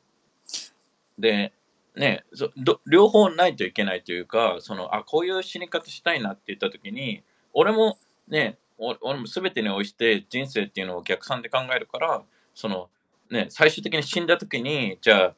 [1.17, 1.53] で、
[1.95, 12.89] ね、そど両方ないといけないというか、その、あ、こういう死に方したいなって言ったときに、俺もね、お俺も全てに応じて人生っていうのを逆算で考えるから、その、
[13.29, 15.35] ね、最終的に死んだときに、じゃあ、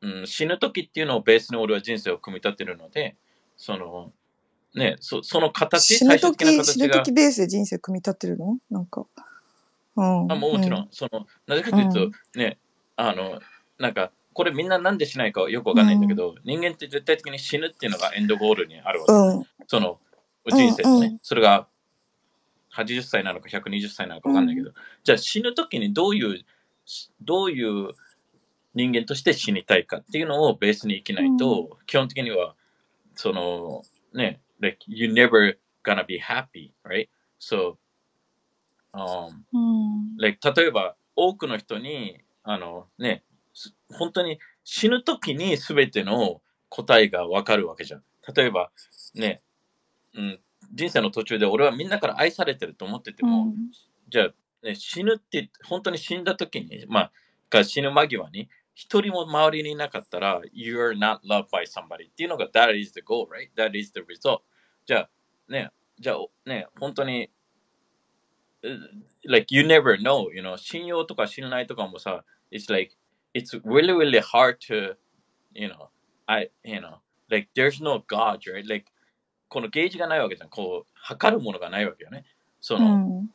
[0.00, 3.16] うん、死ぬときっていうのをベースに俺は人生を組み立てるので、
[3.56, 4.12] その、
[4.74, 8.58] ね、そその形、死ぬ時死ぬ時、ベースで人生組み立てるの？
[8.70, 9.06] なんか。
[9.96, 10.32] うん。
[10.32, 12.58] あももちろん、その、なぜかというと、ね、
[12.96, 13.40] あの、
[13.78, 19.12] なんか、これみんななんでしないかよくわかんないんだけど、人間って絶対的に死ぬっていうのがエンドゴールにあるわけ。
[19.12, 19.46] うん。
[19.66, 19.98] その、
[20.46, 21.18] 人生のね、うんうん。
[21.22, 21.66] それが
[22.72, 24.70] 80歳なのか120歳なのかわかんないけど、
[25.02, 26.44] じゃあ死ぬ時にどういう、
[27.20, 27.90] どういう
[28.74, 32.54] 人間として死にたいかっていうのをベースに生きないと、基本的には、
[33.16, 33.82] その、
[34.14, 37.08] ね、like, you never gonna be happy, right?
[37.38, 37.76] So,
[38.92, 40.16] um, うん。
[40.18, 43.22] like 例えば多くの人にあのね
[43.54, 48.02] す本当に死ぬ時に全ての答えがわかるわけじゃん
[48.34, 48.70] 例えば
[49.14, 49.42] ね、
[50.14, 50.40] うん、
[50.72, 53.52] 人生の途中で俺はみんなから愛されてると思ってても、
[54.08, 57.12] じゃあ、ね、死ぬって本当に死んだ時にまあ
[57.50, 63.50] が死ぬ間際に一人も周りにいなかったら You're not loved by somebody っていうのが That is the goal, right?
[63.56, 64.42] That is the result
[64.86, 65.10] じゃあ
[65.48, 67.28] ねじゃあね本当に
[69.26, 72.94] like you never know, you know, 信用とか信頼とかもさ、it's like,
[73.34, 74.94] it's really, really hard to,
[75.54, 75.88] you know,
[76.26, 76.98] I, you know,
[77.30, 78.64] like there's no God, right?
[78.68, 78.86] Like,
[79.48, 80.50] このゲージがないわけじゃん。
[80.50, 82.24] こう、測るものがないわけよね。
[82.60, 83.30] そうの、ん。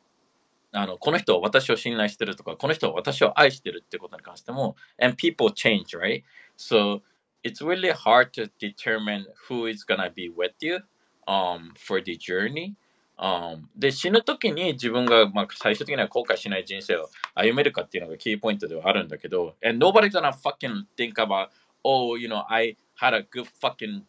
[0.74, 6.24] あの、この人は私を信頼してるとか、この人は私を愛してるってことに関しても、and people change, right?
[6.56, 7.00] So,
[7.44, 10.80] it's really hard to determine who is gonna be with you
[11.28, 12.74] um, for the journey.
[13.16, 21.50] Um, で、死ぬ時に自分が、まあ、最終的には後悔しない人生を歩めるかっていうのがキーポイントではあるんだけど、and nobody's gonna fucking think about,
[21.84, 24.02] oh, you know, I had a good fucking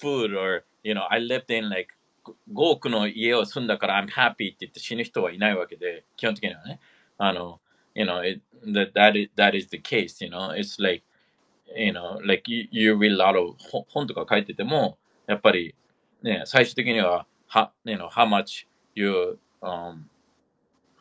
[0.00, 6.80] food or, you know, I lived in like 5億の家を住んだから I'm happy って言って死ぬ人はいないわけで、基本的にはね。
[7.18, 7.60] あの、
[7.94, 11.02] you know, it, that, that, is, that is the case, you know, it's like,
[11.76, 13.56] you know, like you, you read a lot of
[13.88, 15.74] 本とか書いてても、やっぱり
[16.22, 20.04] ね、最終的には、は、you know, how much you, um,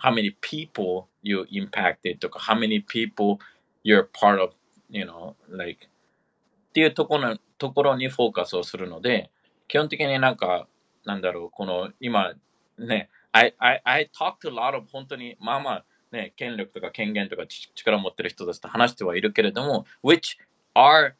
[0.01, 3.37] how many people you impacted とか、how many people
[3.83, 4.53] you're part of,
[4.89, 9.29] you know, like っていうところところにフォーカスをするので、
[9.67, 10.67] 基本的になんか、
[11.05, 12.33] なんだろう、この今、
[12.77, 20.37] ね、I, I, I talk to a lot of 本当に、まあまあ、ね、権力とか権限とか力を持ってる人たちと話してはいるけれども、which
[20.75, 21.13] are,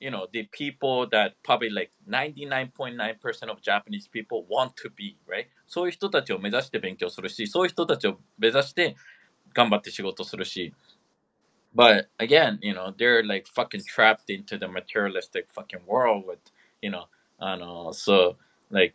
[0.00, 5.46] you know, the people that probably like 99.9% of Japanese people want to be, right?
[5.66, 8.96] そういう人たちを目指して勉強するし、そういう人たちを目指して
[9.54, 10.74] 頑張って仕事するし、
[11.74, 16.40] But again, you know, they're like fucking trapped into the materialistic fucking world with,
[16.80, 17.04] you know,
[17.38, 18.36] I know, so
[18.70, 18.94] like,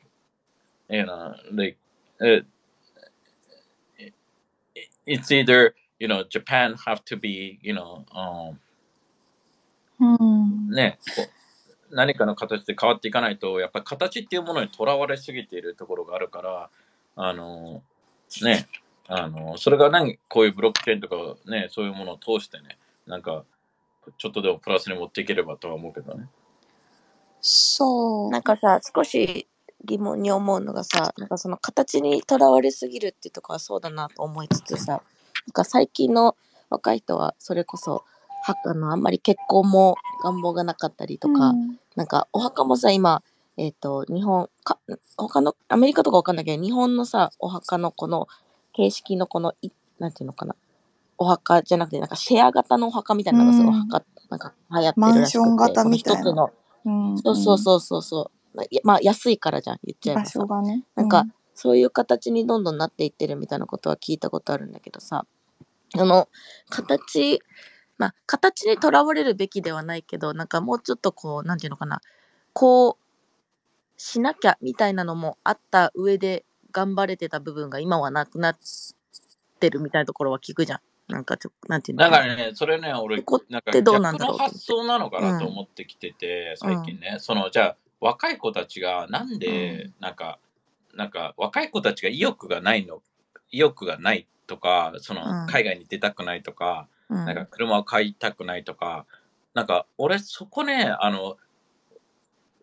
[0.90, 1.78] you know, like,
[2.20, 2.46] it,
[5.06, 8.58] it's either, you know, Japan have to be, you know, um,
[10.00, 10.70] うん。
[10.72, 11.22] ね、こ
[11.92, 16.70] う何かの形で変わっていかないと、やっぱり形っていうものにとらわれすぎているところがあるから、
[17.16, 17.84] あの、
[18.42, 18.68] ね、
[19.08, 21.16] あの、それが何、こういうブロックチェーンとか
[21.50, 23.44] ね、そういうものを通してね、なんか、
[24.18, 26.28] ちょっとでもプラスに持っていければとは思うけどね。
[27.42, 28.30] そう。
[28.32, 29.48] なんかさ、少し
[29.86, 35.02] 疑問に思うのがさ、なんかその形にとらわれすぎるっていうところはそうだなと思いつつさ、なん
[35.52, 36.36] か最近の
[36.70, 38.04] 若い人はそれこそ、
[38.46, 41.80] はあのあんまり結婚も願望がなかったりとか、うん。
[41.96, 43.22] なんかお墓もさ、今、
[43.58, 44.80] えっ、と、日本か、
[45.16, 48.28] 他の、アメリカとかわかんないけど、日本のさ、お墓のこの
[48.74, 49.70] 形式のこの、い
[50.00, 50.56] なんていうのかな、
[51.18, 53.70] お墓じゃなくて、なんかシェア型のお墓みたいなのがさ、うん。
[53.70, 56.20] お墓、なんか流行ってるらしくて、マンション型みたいな。
[56.20, 56.52] 一つの。
[56.86, 57.18] うん。
[57.20, 58.32] そうそうそうそうそう。
[58.54, 60.48] まあいやまあ安いからじゃん、言っちゃえ場ばさ所。
[60.48, 60.84] がね。
[60.96, 65.26] なんか、そういう形にどんどんなっていってるみたいなことは聞いたことあるんだけどさ、
[65.96, 66.28] あの、
[66.70, 67.40] 形、
[67.98, 72.02] まあ、形にとらわれるべきではないけど、なんかもうちょっとこう、なんていうのかな、
[72.54, 73.04] こう、
[73.98, 78.58] しなきゃみたいなのもあった上で頑張れてた部分が今はなくなっ
[79.60, 80.80] てるみたいなところは聞くじゃん。
[81.08, 82.18] なんかちょ、なんていうのかな。
[82.18, 90.38] だからね、それね、俺ここ、なんかってどう逆なんだろうと思っての発想なのかなと思ってきてて、最近ね、その、じゃあ、若い子たちがなんで、なんか、
[90.94, 93.02] なんか、若い子たちが意欲がないの、
[93.50, 95.48] 意欲がないとか、その、うん。
[95.48, 97.26] 海外に出たくないとか、うん。
[97.26, 99.06] なんか車を買いたくないとか、
[99.54, 101.38] なんか俺そこね、あの、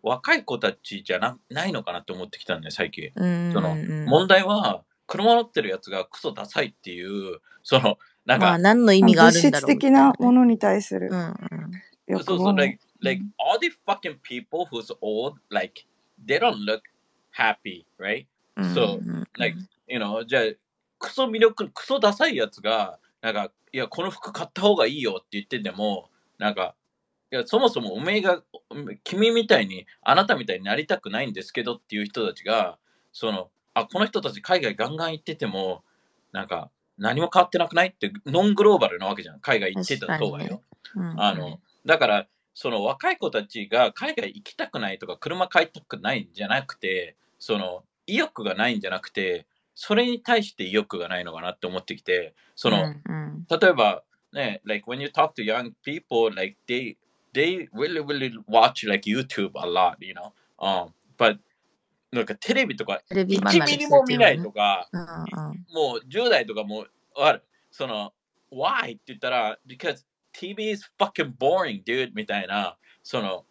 [0.03, 3.09] 若い子たちじゃなないのかなって思ってきたんだよ、最近。
[3.15, 11.09] うんそのうん問題は、車乗ってるやつがクソダサいっていう、その、なんか、まあ何の意味があるんだろう物質的なものに対する。
[11.11, 11.35] うんうん。
[12.05, 15.85] 欲そうそう、望ね like, like all the fucking people who's old, like,
[16.25, 16.81] they don't look
[17.31, 18.25] happy, right?
[18.55, 20.43] うんそううん like, you know, じゃあ、
[20.99, 26.75] クソ魅力、クソダサいやつが、なんか、いや、この服買った方がいいよって言ってても、なんか、
[27.31, 28.43] いや、そもそもおめえが、
[29.03, 32.77] 君みたいに、あなたみたいになりたくないんですけどっていう人たちが、
[33.13, 35.83] その、あ、この人たち海外ガンガン行ってても、
[36.33, 39.39] なんか、何も変わってなくないって、ノングローバルなわけじゃん。
[39.39, 40.61] 海外行ってた方がよ。
[40.95, 56.95] うんあの、だから、その若い子たちが海外行きたくないとか、車買いたくないんじゃなくて、その、意欲がないんじゃなくて、それに対して意欲がないのかなって思ってきて、その、うんうん例えば、ね、like when you talk to young people, like they,
[57.33, 60.31] they really, really watch like YouTube a lot, you know?
[60.59, 61.39] Um, but,
[62.11, 65.07] なんかテレビとかテレビ1離れするミリも見ないとか、うんうん
[65.73, 66.85] もう10代とかも
[67.17, 67.43] ある。
[67.71, 68.13] その、
[68.51, 68.91] why?
[68.91, 70.03] って言ったら、because
[70.33, 73.45] TV is fucking boring, dude, みたいな、その、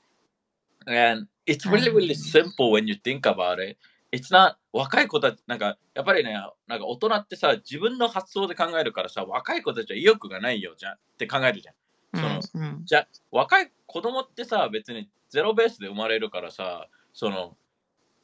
[0.86, 3.76] and it's really, really simple when you think about it.
[4.12, 6.32] It's not, 若い子たち、なんか、やっぱりね、
[6.66, 11.74] なんか大人ってさ、自分の発想で考えるからさ、若い子たちは意欲がないよ、じゃんって考えるじゃん。
[12.14, 17.56] その、うんうんじゃあ若い子供ってさ別にゼロベースで生まれるからさその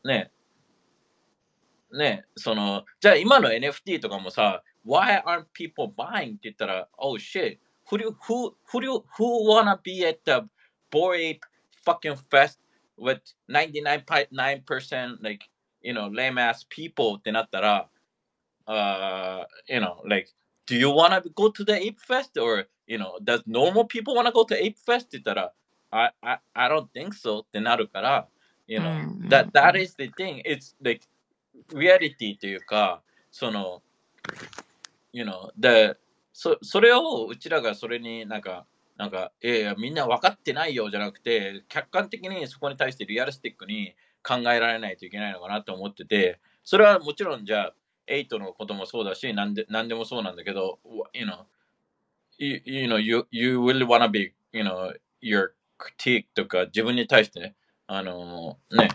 [0.04, 0.30] ね
[1.92, 6.30] ねそのじゃあ今の NFT とかもさ Why aren't people buying?
[6.30, 7.58] って言ったら Oh shit
[7.89, 10.47] who do, who, who, do, who wanna be at the
[10.89, 11.45] Bored Ape
[11.85, 12.59] fucking fest
[12.97, 15.49] with 99.9% like
[15.81, 17.89] you know lame ass people ってなったら
[18.67, 20.29] uh you know like
[20.67, 24.27] do you wanna go to the Ape Fest or you know, does normal people want
[24.27, 25.07] to go to Ape Fest?
[25.07, 25.53] って言ったら、
[25.91, 28.27] I, I, I don't think so ってなるから、
[28.67, 30.41] you know, うん that, that is the thing.
[30.43, 31.07] It's like
[31.69, 33.01] reality というか、
[33.31, 33.81] その、
[35.13, 35.97] you know, the,
[36.38, 38.66] そそれをうちらがそれになんか、
[38.98, 47.74] なんか、いやいや、みんな分かってないよじゃなくて、客観的にそこに対してリアルスティックに考えられないといけないのかなと思ってて、それはもちろんじゃあ、
[48.06, 50.78] 8のこともそうだし、なんでなんでもそうなんだけど、
[51.14, 51.44] you know,
[52.36, 58.90] you, you know, you, you really wanna be, you know, your critique とか自分に対してね、あのね、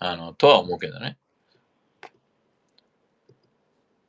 [0.00, 1.18] あの、とは思うけどね。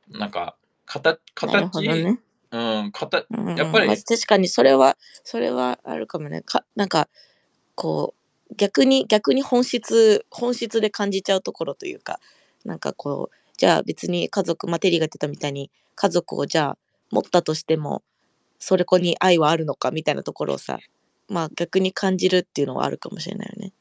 [0.08, 1.70] なんか、形、形、
[2.52, 6.42] うん、形、うんやっぱりまあ確かにそれは、それはあるかもね。
[6.42, 7.08] かなんか、
[7.74, 8.14] こ
[8.50, 12.20] う、逆に、逆に本質、本質で感じちゃうところというか、
[12.64, 16.78] なんかこう、じゃあ別に家族、まあ、テリーが言ってたみたいに、家族をじゃあ
[17.10, 18.02] 持ったとしても、
[18.58, 20.78] それこに愛はあるのかみたいなところをさ、
[21.28, 23.72] まあ逆に感じるっていうのはあるかもしれないよね。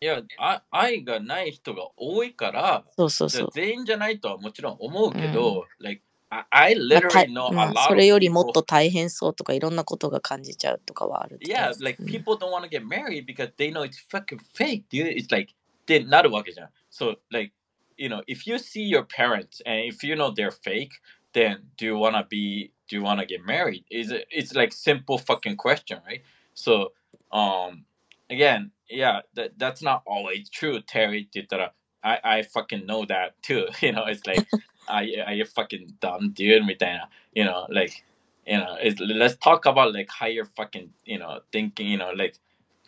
[0.00, 3.48] いや、あ愛がない人が多いから、そうそうそう。
[3.52, 6.02] 全員じゃないとはもちろん思うけど、like,
[6.33, 11.65] I, I まあた literally know ま a あ lot そ of れよりもっ people と大変そうとかいろんなことが感じちゃうとかはあるって Yeah,
[11.65, 14.83] 感じ like うん people don't want to get married because they know it's fucking fake,
[14.89, 15.07] dude.
[15.07, 15.53] It's like
[15.87, 16.69] でなるわけじゃん。
[16.91, 17.51] So like,
[17.97, 20.91] you know, if you see your parents and if you know they're fake,
[21.33, 23.83] then do you wanna be do you wanna get married?
[23.89, 26.21] Is it it's like simple fucking question, right?
[26.53, 26.93] So
[27.31, 27.85] um
[28.29, 33.67] again, yeah, that that's not always true, Terry って言ったら I, I fucking know that too.
[33.81, 34.47] You know, it's like
[34.87, 38.03] are you, are you fucking dumb dude みたいな you know, like
[38.45, 42.11] you know, it's, let's talk about like how you're fucking, you know, thinking, you know,
[42.15, 42.35] like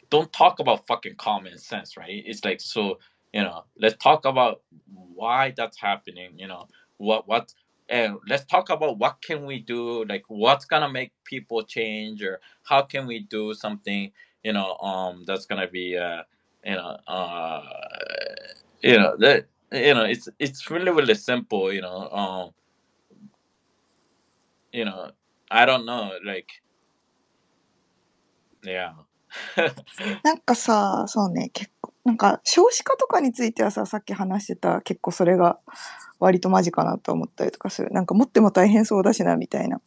[0.09, 2.23] don't talk about fucking common sense, right?
[2.25, 2.97] It's like so,
[3.31, 4.61] you know, let's talk about
[5.13, 7.53] why that's happening, you know, what what
[7.89, 12.39] and let's talk about what can we do, like what's gonna make people change or
[12.63, 14.11] how can we do something,
[14.43, 16.23] you know, um that's gonna be uh
[16.65, 17.63] you know uh
[18.81, 19.45] you know that
[19.76, 22.50] you know it's it's really really simple, you know, um
[24.72, 25.10] you know,
[25.50, 26.62] I don't know, like
[28.64, 28.92] yeah.
[30.24, 35.58] なんかさ、そうね、結構、なんか少子化とかについてはさ、さっき話してた結構それが
[36.18, 37.90] 割とマジかなと思ったりとかする。
[37.90, 39.80] なんか持っても大変そうだしなみたいな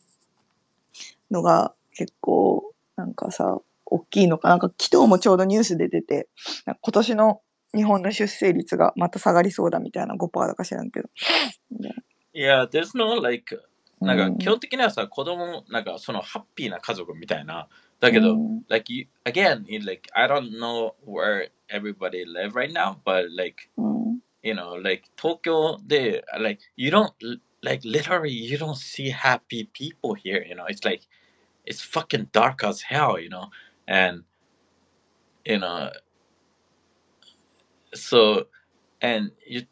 [1.32, 4.50] のが結構なんかさ、大きいのか。
[4.50, 6.28] なんか昨日もちょうどニュースで出て、
[6.66, 7.42] なんか今年の
[7.76, 11.10] 日本の出生率がまた下がりそうだみたいな5%だか知らんけど。
[12.34, 13.60] Yeah, there's no like
[14.02, 17.68] なんかうん基本的にはさ、子供なんかそのハッピーな家族みたいな。
[18.00, 24.54] だけど、うん like you again, like I don't know where everybody live right now, but like うん、you
[24.54, 27.12] know, like 東京で like you don't
[27.62, 30.66] like literally you don't see happy people here, you know.
[30.66, 31.02] It's like
[31.66, 33.50] it's fucking dark as hell, you know.
[33.86, 34.24] And
[35.44, 35.92] you know
[37.94, 38.48] so
[39.02, 39.68] and you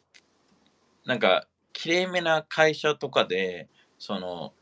[1.04, 4.52] なんかきれいめな会社とかでその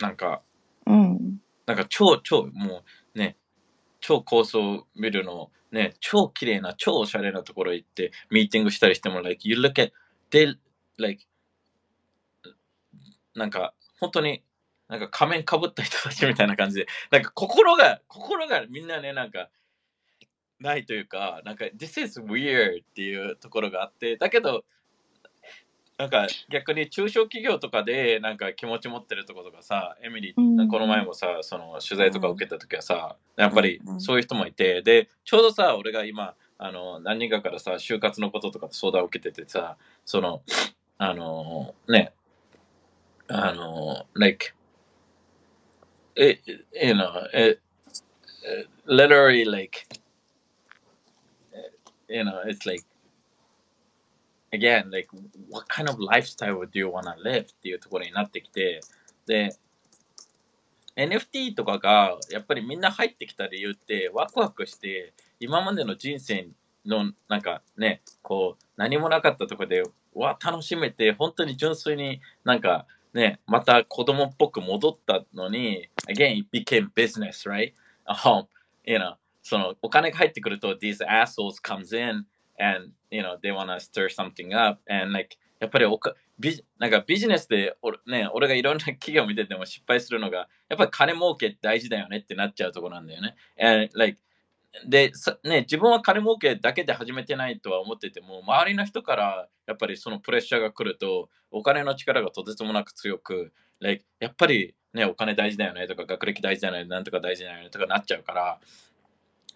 [0.00, 0.42] なんか
[0.86, 2.82] うん、なんか超超も
[3.14, 3.36] うね
[4.00, 9.92] 超高層ビルのね超綺麗な超おしゃれなところ行ってミーティングしたりしても like you look at
[10.30, 10.56] they
[10.98, 11.24] like
[13.34, 14.42] なんか本当に
[14.88, 16.86] なんか仮面かぶった人たちみたいな感じで。
[17.12, 19.48] なんか心が心がみんなねなんか
[20.60, 24.64] ないというかなんか this is weird っていうところがあってだけど
[25.98, 30.68] なんか逆に中小企業とかでなんか気持ち持ってるところとかさエミリー、うん。
[30.68, 34.00] この前もさその取材とか受けた時はさやっぱりうん。
[34.00, 40.40] そういう人もいてでちょうどさ俺が今あの何人かからさ就活のこととか相談を受けててさその
[40.96, 42.12] あのね
[43.28, 44.54] あの like
[46.16, 46.40] it,
[46.72, 47.60] you know it,
[48.86, 49.86] literally like
[52.10, 52.84] you know it's like
[54.52, 55.08] again like
[55.48, 58.80] what kind of lifestyle do you want to live っていうところになってきて
[59.26, 59.56] で
[60.96, 66.48] NFT とかがやっぱりみんな入ってきた理由ってワクワクして今までの人生
[66.84, 69.82] のなんかねこう何もなかったところで
[70.14, 77.72] わ楽しめて本当に純粋になんかねまた子供っぽく戻ったのに again it became business right
[78.08, 78.46] um,
[78.84, 82.26] you know そのお金が入ってくると these assholes comes in
[82.58, 93.36] and you know they wanna stir something up and like やっぱりおかビなんかビジネスで俺,、ね、俺がいろんな企業を見てても失敗するのがやっぱり金儲け大事だよねってなっちゃうところなんだよね。
[93.58, 94.18] And like
[94.86, 95.12] で
[95.42, 108.60] ね、自分は金儲けだけで始めてないとは思ってても周りの人からやっぱりそのプレッシャーが来るとお金の力がとてつもなく強く、like やっぱり、ね、お金大事だよねとか学歴大事だよねなんとか大事だよねとかなっちゃうから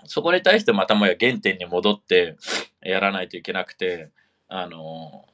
[0.05, 2.37] そこに対してまたもや原点に戻って
[2.81, 4.09] やらないといけなくて
[4.47, 5.25] あの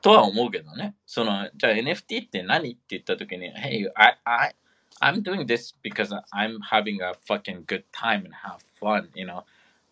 [0.00, 4.52] とは思うけどねそのじゃあ NFT って何って言った時に Hey, I, I,
[5.00, 9.44] I'm doing this because I'm having a fucking good time and have fun, you know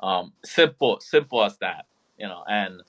[0.05, 1.87] Um, simple, simple as that,
[2.19, 2.45] you know.
[2.47, 2.83] And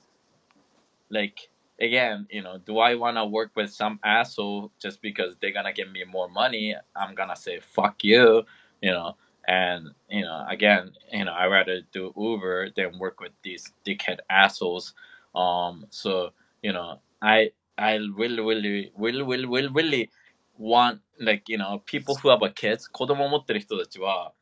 [1.10, 5.54] like again, you know, do I want to work with some asshole just because they're
[5.54, 6.76] gonna give me more money?
[6.94, 8.44] I'm gonna say fuck you,
[8.82, 9.16] you know.
[9.48, 14.20] And you know, again, you know, I rather do Uber than work with these dickhead
[14.30, 14.94] assholes.
[15.36, 16.32] Um, so
[16.62, 20.10] you know, I I really, really, really, really, really, really
[20.58, 24.34] want like you know people who have a kids 子供を持ってる人たちは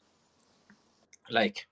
[1.30, 1.68] like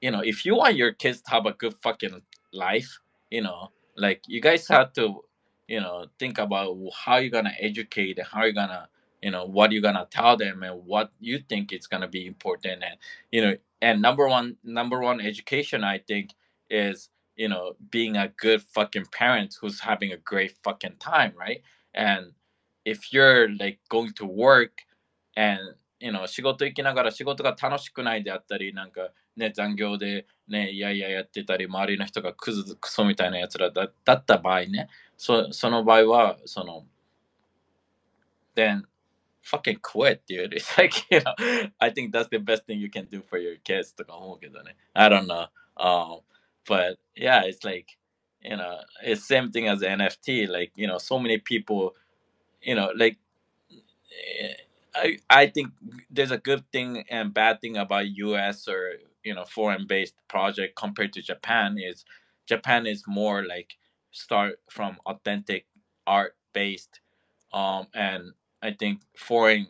[0.00, 2.22] you know if you want your kids to have a good fucking
[2.52, 5.24] life you know like you guys have to
[5.66, 8.88] you know think about how you're gonna educate and how you're gonna
[9.22, 12.82] you know what you're gonna tell them and what you think is gonna be important
[12.84, 12.96] and
[13.32, 16.30] you know and number one number one education i think
[16.68, 21.62] is you know being a good fucking parent who's having a great fucking time right
[21.94, 22.32] and
[22.84, 24.82] if you're like going to work
[25.36, 25.58] and
[26.00, 36.84] you know 仕事行きながら仕事が楽しくないであったりなんかね残業でねいやいややってたり周りの人がクズクソみたいなやつらだだった場合ねそその場合はその
[38.54, 38.82] then
[39.41, 40.53] fucking quit, dude.
[40.57, 43.55] It's like, you know, I think that's the best thing you can do for your
[43.57, 44.39] kids to go home.
[44.95, 45.47] I don't know.
[45.77, 46.19] Um,
[46.67, 47.97] but yeah, it's like,
[48.41, 50.45] you know, it's same thing as NFT.
[50.47, 51.95] Like, you know, so many people,
[52.61, 53.17] you know, like,
[54.39, 54.53] eh,
[54.95, 55.69] I, I think
[56.09, 60.75] there's a good thing and bad thing about US or, you know, foreign based project
[60.75, 62.05] compared to Japan is
[62.47, 63.77] Japan is more like
[64.11, 65.67] start from authentic
[66.07, 66.99] art based
[67.53, 69.67] um, and I think foreign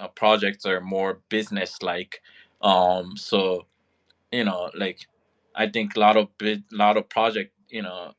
[0.00, 2.20] uh, projects are more business like
[2.62, 3.66] um so
[4.32, 5.06] you know like
[5.54, 8.12] I think a lot of big lot of project you know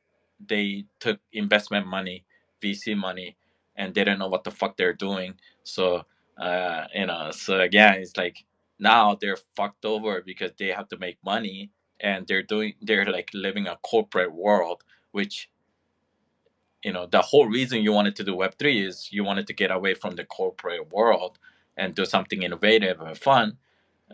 [0.46, 2.24] they took investment money
[2.62, 3.36] VC money
[3.76, 5.34] and they don't know what the fuck they're doing.
[5.64, 6.04] So
[6.38, 8.44] uh, you know, so again, it's like
[8.78, 13.30] now they're fucked over because they have to make money and they're doing, they're like
[13.34, 15.48] living a corporate world, which,
[16.85, 19.71] you know, the whole reason you wanted to do Web3 is you wanted to get
[19.71, 21.37] away from the corporate world
[21.77, 23.57] and do something innovative and fun.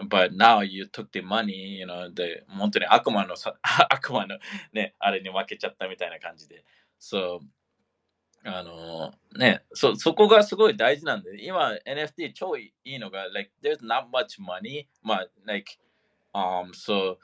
[0.08, 3.56] But now you took the money, you know, the 本当に悪魔のさ
[3.90, 4.38] 悪魔の
[4.72, 6.64] ね、あれに負けちゃったみたいな感じで。
[7.00, 7.40] So,
[8.44, 15.78] あのね、そ、そこがすごい大事なんで、今 NFT 超いいのが、like, there's not much money, まあ、like,
[16.34, 17.18] um, so,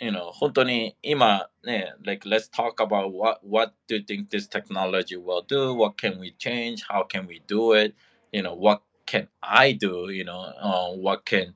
[0.00, 5.74] you know, 本当に今ね、like, let's talk about what, what do you think this technology will do?
[5.74, 6.84] What can we change?
[6.88, 7.94] How can we do it?
[8.32, 10.10] You know, what can I do?
[10.12, 11.54] You know, uh, what can,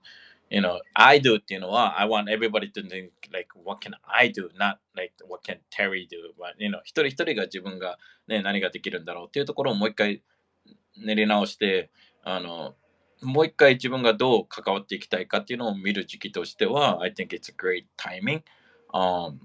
[0.51, 4.49] you know, I do っていうのは、I want everybody to think, like, what can I do?
[4.59, 6.35] Not, like, what can Terry do?
[6.39, 10.23] But, you know, 一人一人が自分がね、何ができるんだろうっていうところをもう一回
[10.97, 11.91] 練り直して、
[12.25, 12.75] あの、
[13.22, 18.44] もう一回自分がどう関わっていきたいかっていうのを見る時期としては、I think it's a great timing、
[18.94, 19.38] um,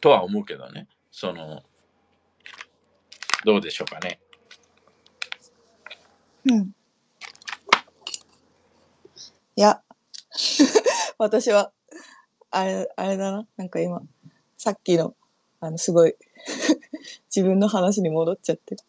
[0.00, 0.88] とは思うけどね。
[1.10, 1.62] その、
[3.44, 4.20] どうでしょうかね。
[6.44, 6.74] うん。
[9.56, 9.82] いや、
[11.18, 11.72] 私は、
[12.50, 13.46] あれ、あれだな。
[13.56, 14.02] なんか今、
[14.58, 15.14] さっきの、
[15.60, 16.14] あの、すごい、
[17.34, 18.82] 自分の話に戻っちゃってる。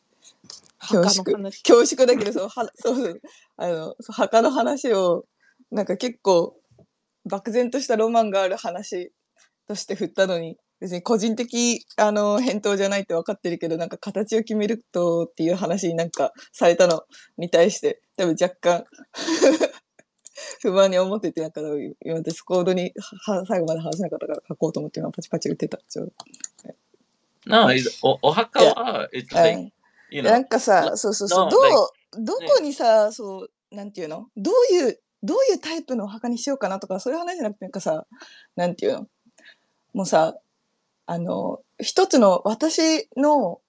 [1.02, 1.64] 恐墓縮の話。
[1.64, 2.06] 恐縮。
[2.06, 3.22] だけど、そう、は、 そうそう、
[3.58, 5.26] あの、そう墓の話を、
[5.72, 6.56] なんか結構、
[7.26, 9.14] 漠然としたロマンがある話
[9.68, 17.04] として振ったのに、別に個人的、あの、返答じゃないって分かってるけど、なんか形を決めるとっていう話になんかされたの
[17.38, 18.86] に対して、多分若干、
[20.62, 22.94] 不満に思ってて、なんか今ディスコードに
[23.26, 25.80] は最後まで話せなかったから書こうと思って今パチパチ打ってた。
[25.88, 26.14] ちょう
[27.46, 29.73] No, it's- おお墓は、like, うん
[30.16, 34.28] you な know, んかさ、そうそうそう、ど like- う、どこにさ、そう、なんていうの？
[34.38, 38.06] どういう、どういうタイプのお墓にしようかなとか、そういう話じゃなくて、なんかさ、
[38.56, 39.08] なんていうの？
[39.94, 40.36] もうさ、
[41.06, 43.62] あの、一つの私の、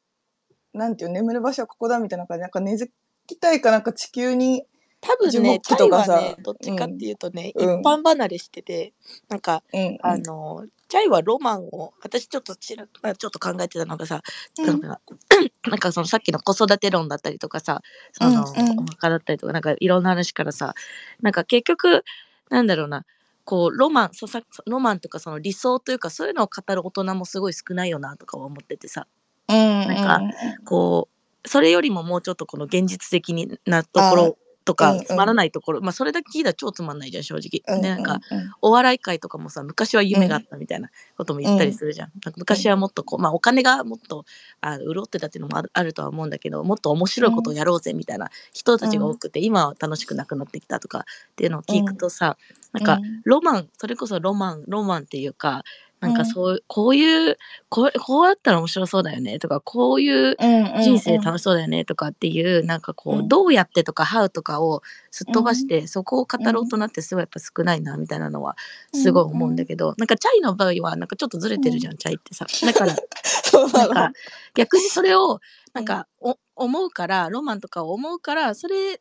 [0.73, 1.15] なんていうの？
[1.15, 2.93] 眠る場所はここだみたいな感じで、なんか根付
[3.27, 4.65] きたいかなんか地球に、
[5.01, 7.81] 多分樹ね、木チャイはとかさね、どっちかっていうとね、うん。
[7.81, 8.95] 一般離れしてて、
[9.29, 14.23] なんか、うん、あの、チャイはロマンを、私ちょっとちらちょっと考えてたのがさ、
[14.59, 14.81] うん。
[14.83, 17.83] なんかそのさっきの子育て論だったりとかさ、
[18.13, 18.69] その、うん。
[18.71, 20.75] うんお墓だったりとか、なんかいろんな話からさ、
[21.21, 22.05] なんか結局、
[22.51, 23.05] なんだろうな、
[23.45, 29.07] こう、ロマン、そうさロマンとかその理想というか、そういうのを語る大人もすごい少ないよなとかは思っててさ、
[29.49, 30.21] うん、なんか
[30.65, 31.09] こ
[31.45, 34.99] う、それよりももうちょっとこの現実的なところとうんうん。
[35.01, 42.33] かつまらないところ、まあそれだけ聞いたら超つまんないじゃん正直、うんでなんかうんお笑い界とかもさ昔は夢があったみたいなことも言ったりするじゃん,、なん。
[42.33, 44.25] か昔はもっとこうまあお金がもっと
[44.61, 52.37] あ潤ってたっていうのもあるとは思うんだけどもっと面白いことをやろうぜみたいな人たちが多くて、今は楽しくなくなってきたとかっていうのを聞くとさ、
[52.73, 55.63] なんかうんロマンそれこそロマンロマンっていうか
[56.05, 56.17] なんうん。
[56.17, 57.37] かそう、こういう
[57.69, 60.37] こうこうやったら面白そうだよねとかこういう
[60.83, 63.29] 人生楽しそうだよねとかっていうなんかこう、うん。
[63.29, 68.57] どうやってとか how とかをすっ飛ばして、そこを語ろうとなってすごいやっぱ少ないなみたいなのは
[68.93, 72.47] すごい思うんだけど、なんかチャイの場合はなんかちょっとずれてるじゃん、チャイってさ。
[72.65, 72.95] だから
[73.55, 73.95] そうなの。
[73.95, 74.19] なんか
[74.55, 75.41] 逆にそれを
[75.73, 78.99] なんかお思うからロマンとかを思うからそれに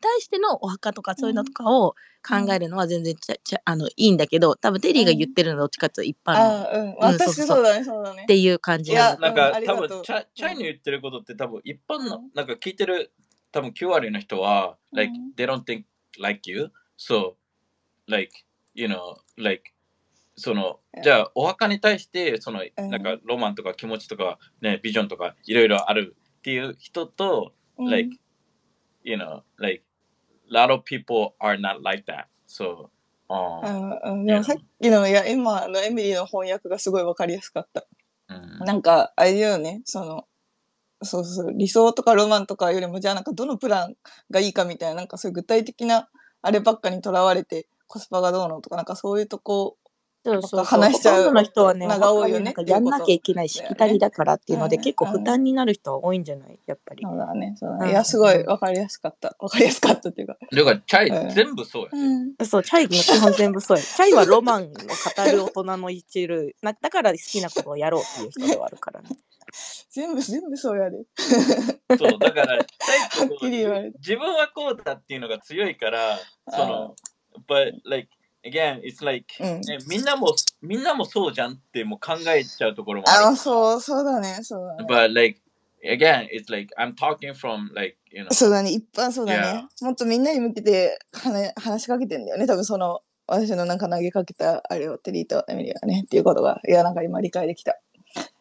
[0.00, 1.94] 対してのお墓とかそういうのとかを
[2.24, 6.70] 考えるのは全然ちゃちゃあのいいんだけど多分テリーが言ってるのはどっちかっていうと一般の。
[6.72, 6.96] うんうん。
[7.00, 8.24] 私そうだねそうだね。
[8.26, 12.30] ていう感じいやなんか、多分チャチャイの言ってることって多分一般の、うん。
[12.34, 13.12] なんか聞いてる
[13.50, 14.98] 多分9割の人は、うん。
[14.98, 15.82] like they don't think
[16.20, 16.70] like you.
[16.96, 17.34] So
[18.06, 18.30] like
[18.74, 19.72] you know like
[20.36, 27.90] そのうんじゃあお墓に対してそのうんなんかロマンとか気持ちとかねビジョンとかいろいろあるっていう人と、うん。
[27.90, 28.10] like
[29.04, 29.82] you know like
[30.50, 32.26] a lot of people are not like that.
[32.46, 32.88] So
[34.26, 37.86] でもさっきのいや今のエミリーの翻訳がすごいわかりやすかった。
[38.28, 38.66] うん。
[38.66, 39.80] なんかあれだよね。
[39.84, 40.26] その
[41.02, 43.94] そうそう理想とかロマンとかよりもじゃあなんかどのプラン
[44.30, 46.08] がいいかみたいななんかそういう具体的な
[46.42, 49.76] あればっかにとらわれてコスパがどうのとかなんかそういうとこ
[50.24, 50.64] そうそうそう。
[50.64, 56.58] 話しちゃうほとんどの人はね、のが多いよねなんかやんなきゃいけないしきたりだからっていうので、うん結構負担になる人は多いんじゃない？
[56.66, 57.02] やっぱり。
[57.02, 57.82] そうだねそうだうん。
[57.86, 59.36] ねいやすごいわかりやすかった。
[59.38, 60.36] わかりやすかったっていうか。
[60.52, 61.30] だからチャうん。
[61.30, 61.90] イ全部そうや。
[61.90, 62.46] ね、うん。
[62.46, 63.82] そう、チャイの基本全部そうや。
[63.82, 64.72] チャイはロマンを語
[65.30, 66.54] る大人の一類。
[66.62, 69.08] なだから好きなことをやろうっていう人ではあるからね。
[69.90, 70.98] 全部全部そうやで。
[71.98, 76.18] そう、だから、チャイはっきり言われる自分はこうだっていうのが強いから、
[76.48, 76.94] その、
[77.48, 78.08] but like,
[78.44, 83.36] again, it's like, うんね、みんなも、みんなもそうじゃんってもう考えちゃうところもあある。
[83.36, 85.40] そうそうだねそうだね But like,
[85.84, 89.66] again, it's like, I'm talking from like, you know, そうだね、一般そうだね。
[89.80, 92.46] もっとみんなに向けて話話しかけてんだよね。
[92.46, 97.72] 多分その、私のなんか投げかけたあれをテリーとエミリーがね、っていうことが、いや、なんか今理解できた。
[97.72, 97.76] い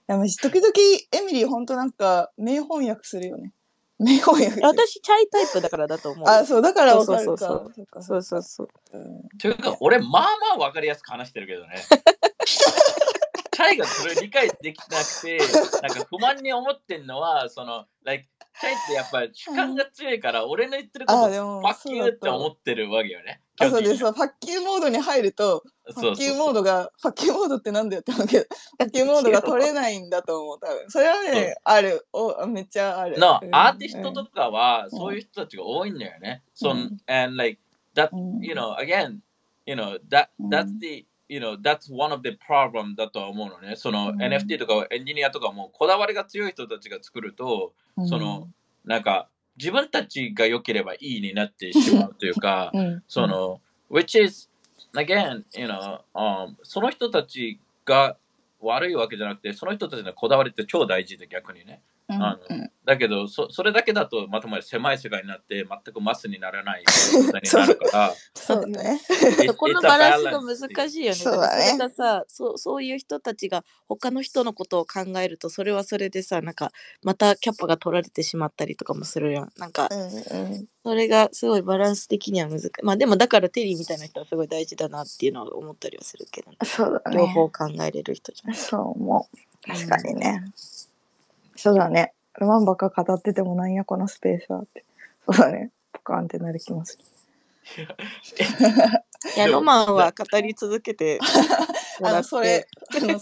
[0.07, 0.67] や、マジ、時々
[1.11, 3.53] エミリーほんとなんか、名翻訳するよね。
[4.01, 4.67] 名翻訳する。
[4.67, 6.27] 私、チャイタイプだからだと思う。
[6.27, 7.23] あ、そう、だからわかるか。
[7.25, 8.69] そうそうそっかそうそうそう。
[8.93, 11.75] うんというか、俺、まあまあわかりやすく話してるけどね。
[13.51, 15.37] チャイがそれを理解できなくて、
[15.81, 18.27] なんか不満に思ってんのは、その、like,
[18.59, 23.41] チャイってやっぱり主観が強いから、俺の言ってること、あ、でも、 fuck you って思ってるわけよね。
[23.59, 23.95] あ、そうです。
[23.97, 30.89] 基本そうファッキューモードに入ると、的にファッキューモードが、ファッキューモードってなんだよって思うけど、ファッキューモードが取れないんだと思う、多分。
[30.91, 32.07] それはね、ある。
[32.13, 33.17] おめっちゃある。
[33.17, 36.43] のうんアーティストとかは、そういう人たちが多いんだよね。
[36.53, 37.59] そんうん and like
[37.95, 39.19] that うん you know again
[39.65, 43.77] you know that うん that's the you know that's one of the problem だとは思うのね。
[43.77, 48.49] そのうん NFT とかエンジニアとかもこだわりが強い人たちが作ると、うんその
[48.83, 54.49] なんか自分たちが良ければいいになってしまうというか、うん、その which is
[54.95, 58.17] again you know、um, その人たちが
[58.59, 61.81] 悪いわけじゃなくてその人たちのこだわりって超大事で逆にね。
[62.15, 66.83] うん、あのうんだけどそ、それだけだとまとまり狭い世界になって、全くマスにならない
[67.13, 68.99] 状態になるから、そうだね。
[69.47, 71.15] そこのバランスが難しいよね。
[71.15, 76.71] そうだねからそれがさそう、そういう人たちが他の人のことを考えると、それはそれでさ、なんか
[77.03, 79.51] またキャパが取られてしまったりとかもするやん。
[79.57, 82.71] なんかうんうんそれがすごいバランス的には難しい。
[82.81, 87.17] まあでもだからテリーみたいな人はすごい大事だなっていうのは思ったりはするけど、ね、そうだね。
[87.17, 88.55] 両方考えれる人じゃん。
[88.55, 89.67] そう思う。
[89.67, 90.41] 確かにね。
[91.55, 92.13] そうだね。
[92.39, 94.85] ロマンばっか語っててもなんやこのスペースはって。
[95.25, 95.71] そうだね。
[95.93, 97.03] ポカーンってなる気もする。
[99.35, 101.19] いや、ロマンは語り続けて
[101.99, 102.27] も あの、らって。
[102.27, 103.19] それ、あの、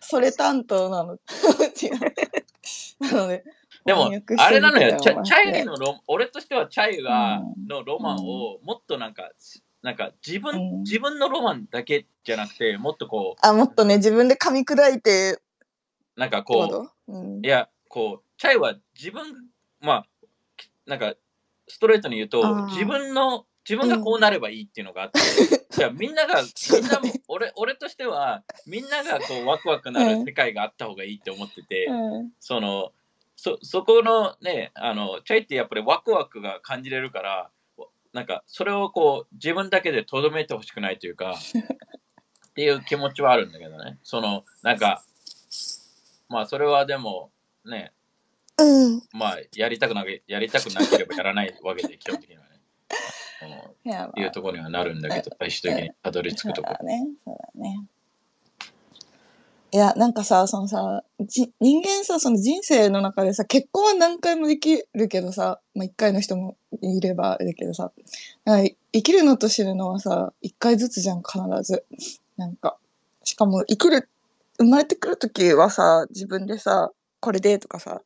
[0.00, 1.14] それ担当なの。
[1.14, 3.04] 違う。
[3.04, 3.44] なので、
[3.84, 9.30] でもあれなのよ、チャイのロ俺としてはチャイが、うんのロマンをもっとなんか、
[9.82, 15.40] なんか自分、うん自分のロマンだけじゃなくて、もっとこあ、もっとね、自分で噛み砕いて、
[16.16, 17.44] う、なんかここう、う、うん。
[17.44, 19.22] いや、こう、チャイは自分、
[19.80, 20.06] まあ、
[20.86, 21.14] なんか、
[21.68, 25.20] ストレートに言うと自分の、自分がこうなればいいっていうのがあって、
[25.70, 32.32] じゃあみんなが、みんなも、俺、俺としては、みんながこう、ワクワクなる世界があった方がいいって思ってて、うん。
[32.40, 32.92] その、
[33.36, 37.50] そ、そこのね、あの、チャイってやっぱりワクワクが感じれるから、
[38.12, 41.34] なんか、それをこう、自分だけでとどめてほしくないというか、
[42.48, 43.98] っていう気持ちはあるんだけどね。
[44.02, 45.02] その、なんか、
[46.32, 47.30] まあ、それはでも、
[47.64, 47.92] ね、
[48.58, 49.02] うん。
[49.12, 52.48] まあ、やりたくなけ、やりたくなければやらないわけで、基本的にはね。
[53.42, 57.08] うんいうところにはなるんだけど、最終的にたどり着くとこそうだね。
[57.24, 57.86] そうだね。
[59.72, 67.90] いや、なんかさ、そのさ、じ人間さ、その人生の中でさ、結婚は何回もできるけどさ、まあ一回の人もいればだけどさ、
[68.44, 71.84] なんか生きるのと死ぬのはさ、一回ずつじゃん、必ず。
[72.36, 72.76] なんか、
[73.24, 74.08] しかも生きる、
[74.62, 76.90] 生まれてくるときはさ、自分でさ、
[77.20, 78.02] これでとかさ、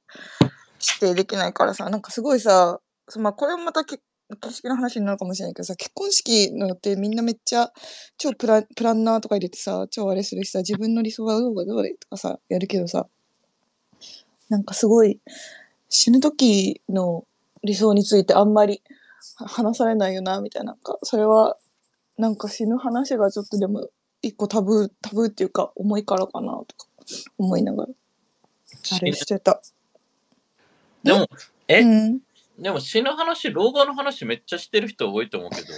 [0.81, 2.81] 指定できないからさ、なんかすごいさ、
[3.19, 4.01] まあこれもまたけ
[4.41, 7.71] 形式の話になるかもしれないけどさ、結婚式の予定みんなめっちゃ
[8.19, 13.07] 超プラプランナーとか入れてさ、超あれするしさ、自分の理想はどうかどうでとかさ、やるけどさ、
[14.49, 15.21] なんかすごい
[15.89, 17.25] 死ぬ時の
[17.63, 18.83] 理想についてあんまり
[19.39, 20.73] 話されないよな、みたいな。
[20.73, 21.57] なんか、それは、
[22.17, 23.89] なんか死ぬ話がちょっとでも
[24.23, 26.87] 一個タブー、タブーっていうか重いからかな、とか
[27.39, 27.89] 思いながら、
[28.93, 29.61] あれしてた。
[31.03, 31.29] でも、
[31.69, 32.21] え、うん。
[32.59, 35.69] でも死ぬ話、老後の話めっちゃしてる人多いと思うけど、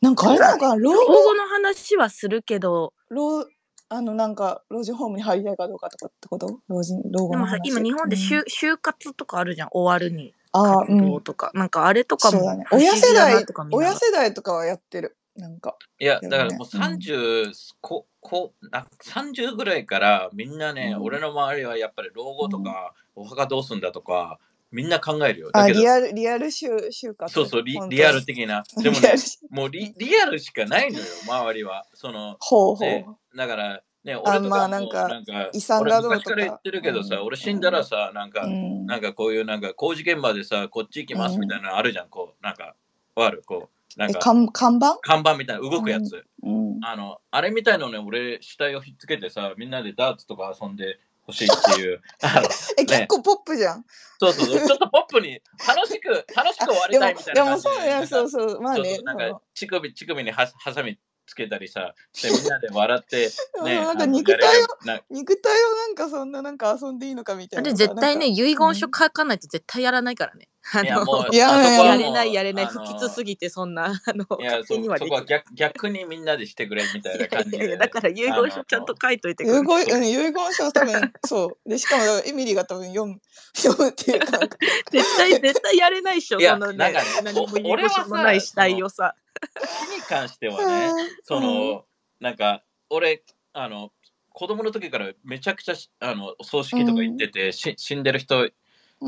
[0.00, 3.46] なんかあれなのかな、老老後後の話はするけど、老、
[3.88, 6.60] あの、なんか、老人ホームに入りたいかどうかとかってこと？
[6.68, 7.70] 老人、老後でもさの話。
[7.70, 11.10] 今日本でうん就,、就活とかあるじゃん終わるにああ、活うん。
[11.10, 12.64] 動とか、なんかあれとかもそうだね。
[12.70, 15.16] 親世代親世代とかはやってる。
[15.40, 15.76] なんか。
[15.98, 24.38] いや、だからもう30、ここな30ぐらいからみんなね、うん俺の周りはやっぱり老後とか、お墓どうすんだとか、
[24.70, 25.50] みんな考えるよ。
[25.50, 27.32] だあ、けどリ、アル、リアル就就活。
[27.32, 28.62] そうそうリリアル的な。
[28.82, 29.14] でもね
[29.50, 31.86] もうリリアルしかないのよ、周りは。
[31.94, 38.86] その、ほうほねう。、だから、ね、俺とまかもあなんかなんか、遺産がどうとか俺昔から言ってるけどさ、うん俺死んだらさ、なんか、うん。
[38.86, 42.74] なんかこういうなんか工事現場でさ、こっち行きますみたいなのあるじゃん、こう、なんか、
[43.16, 43.42] わかる？
[43.44, 44.98] こう、なんえ、か、看看板？
[45.02, 46.24] 看板みたいな動くやつ。
[46.42, 46.78] うん。
[46.84, 52.00] あの、あれみたいのね、俺、死体をひっつけてさ、みんなでダーツとか遊んでほしいっていう。
[52.22, 53.84] あのえ、ね結構ポップじゃん。
[54.20, 58.28] そうそうそう、ちょっとポップに楽しく、楽しく終わりたいみたいなでも、感じそうね、そうう。
[58.28, 58.60] そう。
[58.60, 59.04] まあねそうそう。
[59.04, 60.98] なんか、乳首、乳首にはハサミ
[61.30, 63.30] つけたりさ、でみんなで笑って、
[63.62, 67.68] ね、なんか肉体をやれるな肉体をなんかそんななんか遊んでいいのかみたいな。
[67.68, 77.56] あれ絶対ね遺言書書かないと絶対やらないからねあいや、もう、いやあそこはもうやれないやれない不吉すぎてそんなあのいや、そにはできないそこは逆逆にみんなでしてくれみたいな感じで。
[77.56, 81.68] いやいやだから遺言書ちゃんと書いといてく遺れ言、うん、遺言書は多分、そう。
[81.68, 83.20] で、しかも、エミリーが多分読む、
[83.54, 84.56] 読むっていうか、なんか
[84.90, 89.19] 絶対絶対やれないっしょいやそのねなんかね何も遺俺はさ言書もない死体をさ死
[89.96, 90.92] に関してはね、
[91.24, 91.84] その、
[92.20, 93.22] なんか、俺、
[93.52, 93.92] あの、
[94.30, 98.50] 子供の時からめちゃくちゃしあの葬式とか行ってて、し死んでる人っ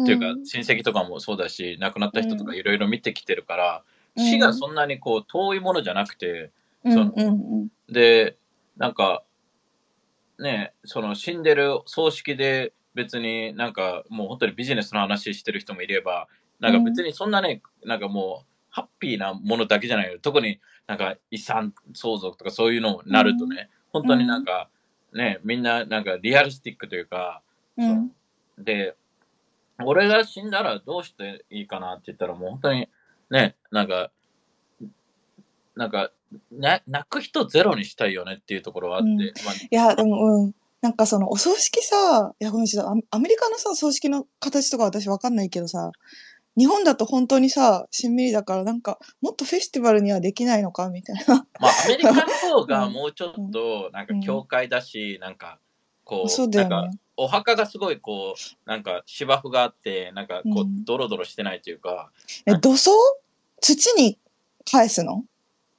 [0.00, 3.84] っていうか、親戚とかもそうだし亡くなった人とかういろいろ見てきてるから、
[4.16, 4.24] うん。
[4.24, 6.50] 死がそんなにこう遠いものじゃなくて
[6.84, 7.30] うん、そのうん、う
[7.64, 7.68] ん。
[7.88, 8.36] で
[8.76, 9.22] なんか
[10.38, 16.26] ねその死んでる葬式で別になんかもう本当にビジネスの話してる人もいれば
[16.58, 20.18] なんか別にそんなね、なんかもうハッピーなものだけじゃないよ。
[20.20, 20.58] 特に
[20.88, 24.68] なんか遺産相続とかそういうのになるとね、本当になんか
[25.12, 27.42] ねみんななんかリアルスティックというか、
[27.76, 28.10] うん。
[28.58, 28.96] で、
[29.84, 32.88] 俺が死んだらどうしていいかなって言ったらもう本当に
[33.30, 34.10] ね、なんか、
[35.74, 36.10] なんか、
[36.50, 39.18] な泣く人ゼロにしたいよねっていうところはあって、うん。
[39.18, 40.54] まあ、いや、でも、うん。
[40.82, 45.92] なんかその、お葬式さ、いや、ごめん、ちょっとアアメリカのさ、葬式の形とか私わかんないけどさ、
[46.56, 51.46] 日本だと本当にさ、しんみりだから、なんか、もっとフェスティバルにはできないのかみたいな。
[51.58, 52.92] まあ、アメリカの方がうん。
[52.92, 55.58] もうちょっと、なんか教会だし、なんか、
[56.04, 56.98] こう、そうだよなんかね。
[57.16, 60.84] お墓がすごいこう、なんか芝生があって、なんかこう、うん。
[60.84, 62.10] ドロドロしてないというか、
[62.46, 62.90] え、土葬？
[63.60, 64.18] 土に
[64.64, 65.24] 返すの？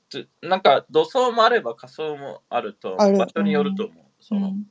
[0.09, 3.17] つなんか土葬もあれば仮装もあると、ある。
[3.17, 3.97] 場所によると思う。
[3.97, 4.65] うそのん。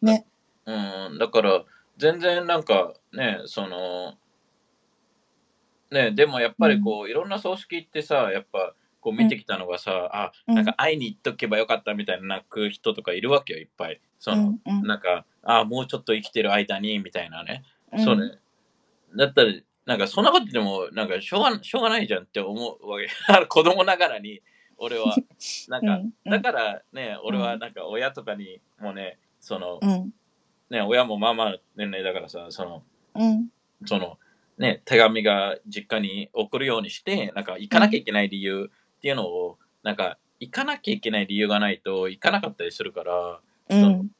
[0.00, 0.26] ね。
[0.64, 0.72] う
[1.14, 1.64] ん、だから、
[1.98, 4.14] 全然なんかね、その、
[5.90, 14.00] ね、でもやっぱりこう、いろんな葬式ってさ、やっぱ、こう見てきたのがさ、あ、うんなんか会いに行っとけばよかったみたいな泣く人とかいるわけよ、いっぱい。
[14.18, 17.62] その、なんか、あ、もうちょっと生きてる間に、みたいなね。
[17.92, 18.38] うんそうね。
[19.16, 19.52] だったら、
[19.86, 23.08] なんかそんなことでも、なんかしょうがしょうがないじゃんって思うわけ。
[23.46, 24.42] 子供ながらに、
[24.76, 25.14] 俺は。
[25.68, 30.12] なんか、だからね、俺はなんか親とかにもね、その、うん。
[30.68, 32.82] ね、親もまあまあ年齢だからさ、その、
[33.14, 33.48] うん。
[33.84, 34.18] その、
[34.58, 44.10] ね、手紙が実家に送るようにして、なんか行かなきゃいけない理由っていうのを、なんか行かなきゃいけない理由がないと行かなかったりするから、うん。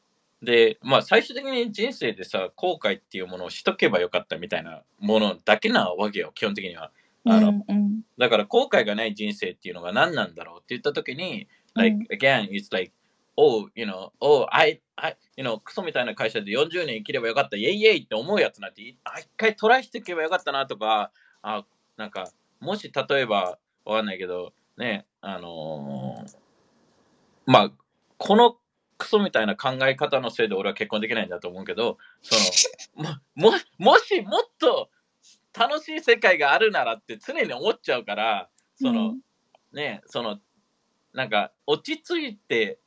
[0.41, 6.91] で、まあ最終的に人生でさ、後悔っていうものをしとけばよかったみたいなものだけなわけよ、基本的には。
[7.25, 8.01] あの、うん。
[8.17, 12.91] だから後悔がない人生っていうのが何なんだろうって言った時に、like, again, it's like,
[13.37, 21.11] oh, you know, oh, I, I, you know, クソみたいな会社で40年生きればよかった、イェイイェイって思うやつなんて、あ一回トライしていけばよかったなとか、
[21.41, 21.65] あ、
[21.95, 22.29] なんか、
[22.59, 26.37] もし例えば、わかんないけど、ね、あのー
[27.47, 27.71] まあ、
[28.17, 28.57] この
[28.97, 32.35] クソみたいな考え方のせいで俺は結婚できないんだと思うけど、そ
[32.97, 34.89] の、 も、も、もしもっと
[35.57, 39.21] 楽しい世界があるならって常に思っちゃうから、その、うん。
[39.71, 40.39] ね、その、
[41.13, 42.79] なんか落ち着いて、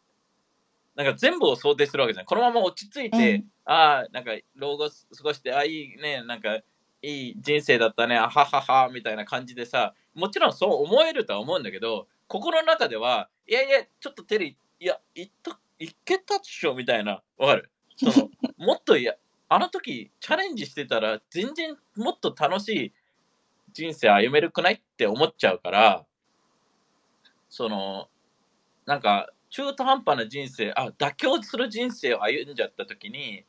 [0.97, 2.27] なんか全部を想定するわけじゃん。
[2.27, 3.45] このまま落ち着いて、うん。
[3.65, 6.63] ああ、なんか老後過ごして、ああ、いいね、なんかい
[7.31, 17.71] い人生だったね、あははは、みたいな感じでさ、もちろんそう思えるとは思うんだけど、心の中では、いやいや、ちょっとテリー、いや、いった、いけたっしょ、みたいな、わかる？
[17.97, 19.15] その、 もっといや、
[19.49, 22.93] あの時チャレンジしてたら、全然もっと楽しい
[23.73, 24.75] 人生歩めるくない？
[24.75, 26.05] って思っちゃうから、
[27.49, 28.09] その、
[28.87, 33.45] なんか、中途半端な人生、あ、妥協する人生を歩んじゃった時に、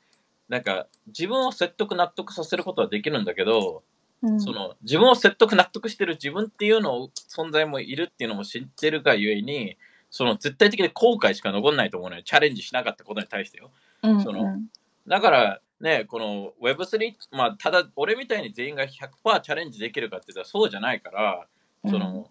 [0.49, 3.83] なんか、自分を説得納得させることはできるんだけど、
[4.23, 9.77] うんその、自分を説得納得してる自分っていうのを、存在もいるっていうのも知ってるがゆえに、
[10.09, 12.23] その、絶対的に後悔しか残んないと思うのよ。
[12.23, 13.71] チャレンジしなかったことに対してよ。
[14.03, 14.59] うんその
[15.07, 21.47] だからね、この Web3、まあ、ただ俺みたいに全員が100%チャレンジできるかって言ったらそうじゃないから、
[21.89, 22.29] その、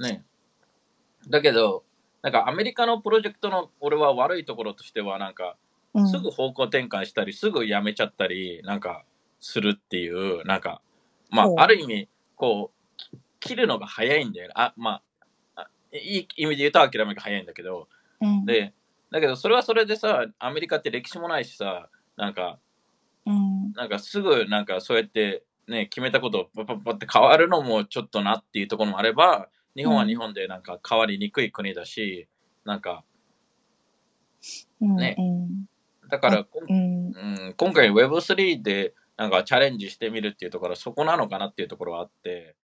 [0.00, 0.24] ね。
[1.28, 1.84] だけど、
[2.22, 5.56] なんかアメリカのプロジェクトの俺は悪いところとしては、なんか、
[5.94, 6.08] うん。
[6.08, 9.04] すぐ方向転換したり、すぐやめちゃったり、なんか、
[9.40, 10.80] するっていう、なんか、
[11.30, 13.10] まあ、ある意味、こう、き
[13.40, 14.54] 切るのが早いんだよね。
[14.56, 15.02] あ、ま
[15.54, 17.88] あ、あいい意味で言うと諦めが早いんだけど、
[18.20, 18.44] うん。
[18.44, 18.74] で、
[19.10, 22.58] だけどそれはそれでさ、アメリカって歴史もないしさ、なんか、
[23.26, 23.72] うん。
[23.72, 29.48] なんかすぐなんかそうやってね、決めたことをパッパッパって変わるのもちょっとなっていうところもあれば、
[29.78, 32.26] 日本は日本でなんか変わりにくい国だし、
[32.64, 33.04] なんか、
[34.80, 35.14] うんね。
[35.16, 35.66] うん。
[36.10, 37.06] だから、うん。
[37.06, 37.10] う
[37.50, 42.56] ん、今回 Web3 でなんかチャレンジしてみるっていうところはそこなのかなっていうところはあって、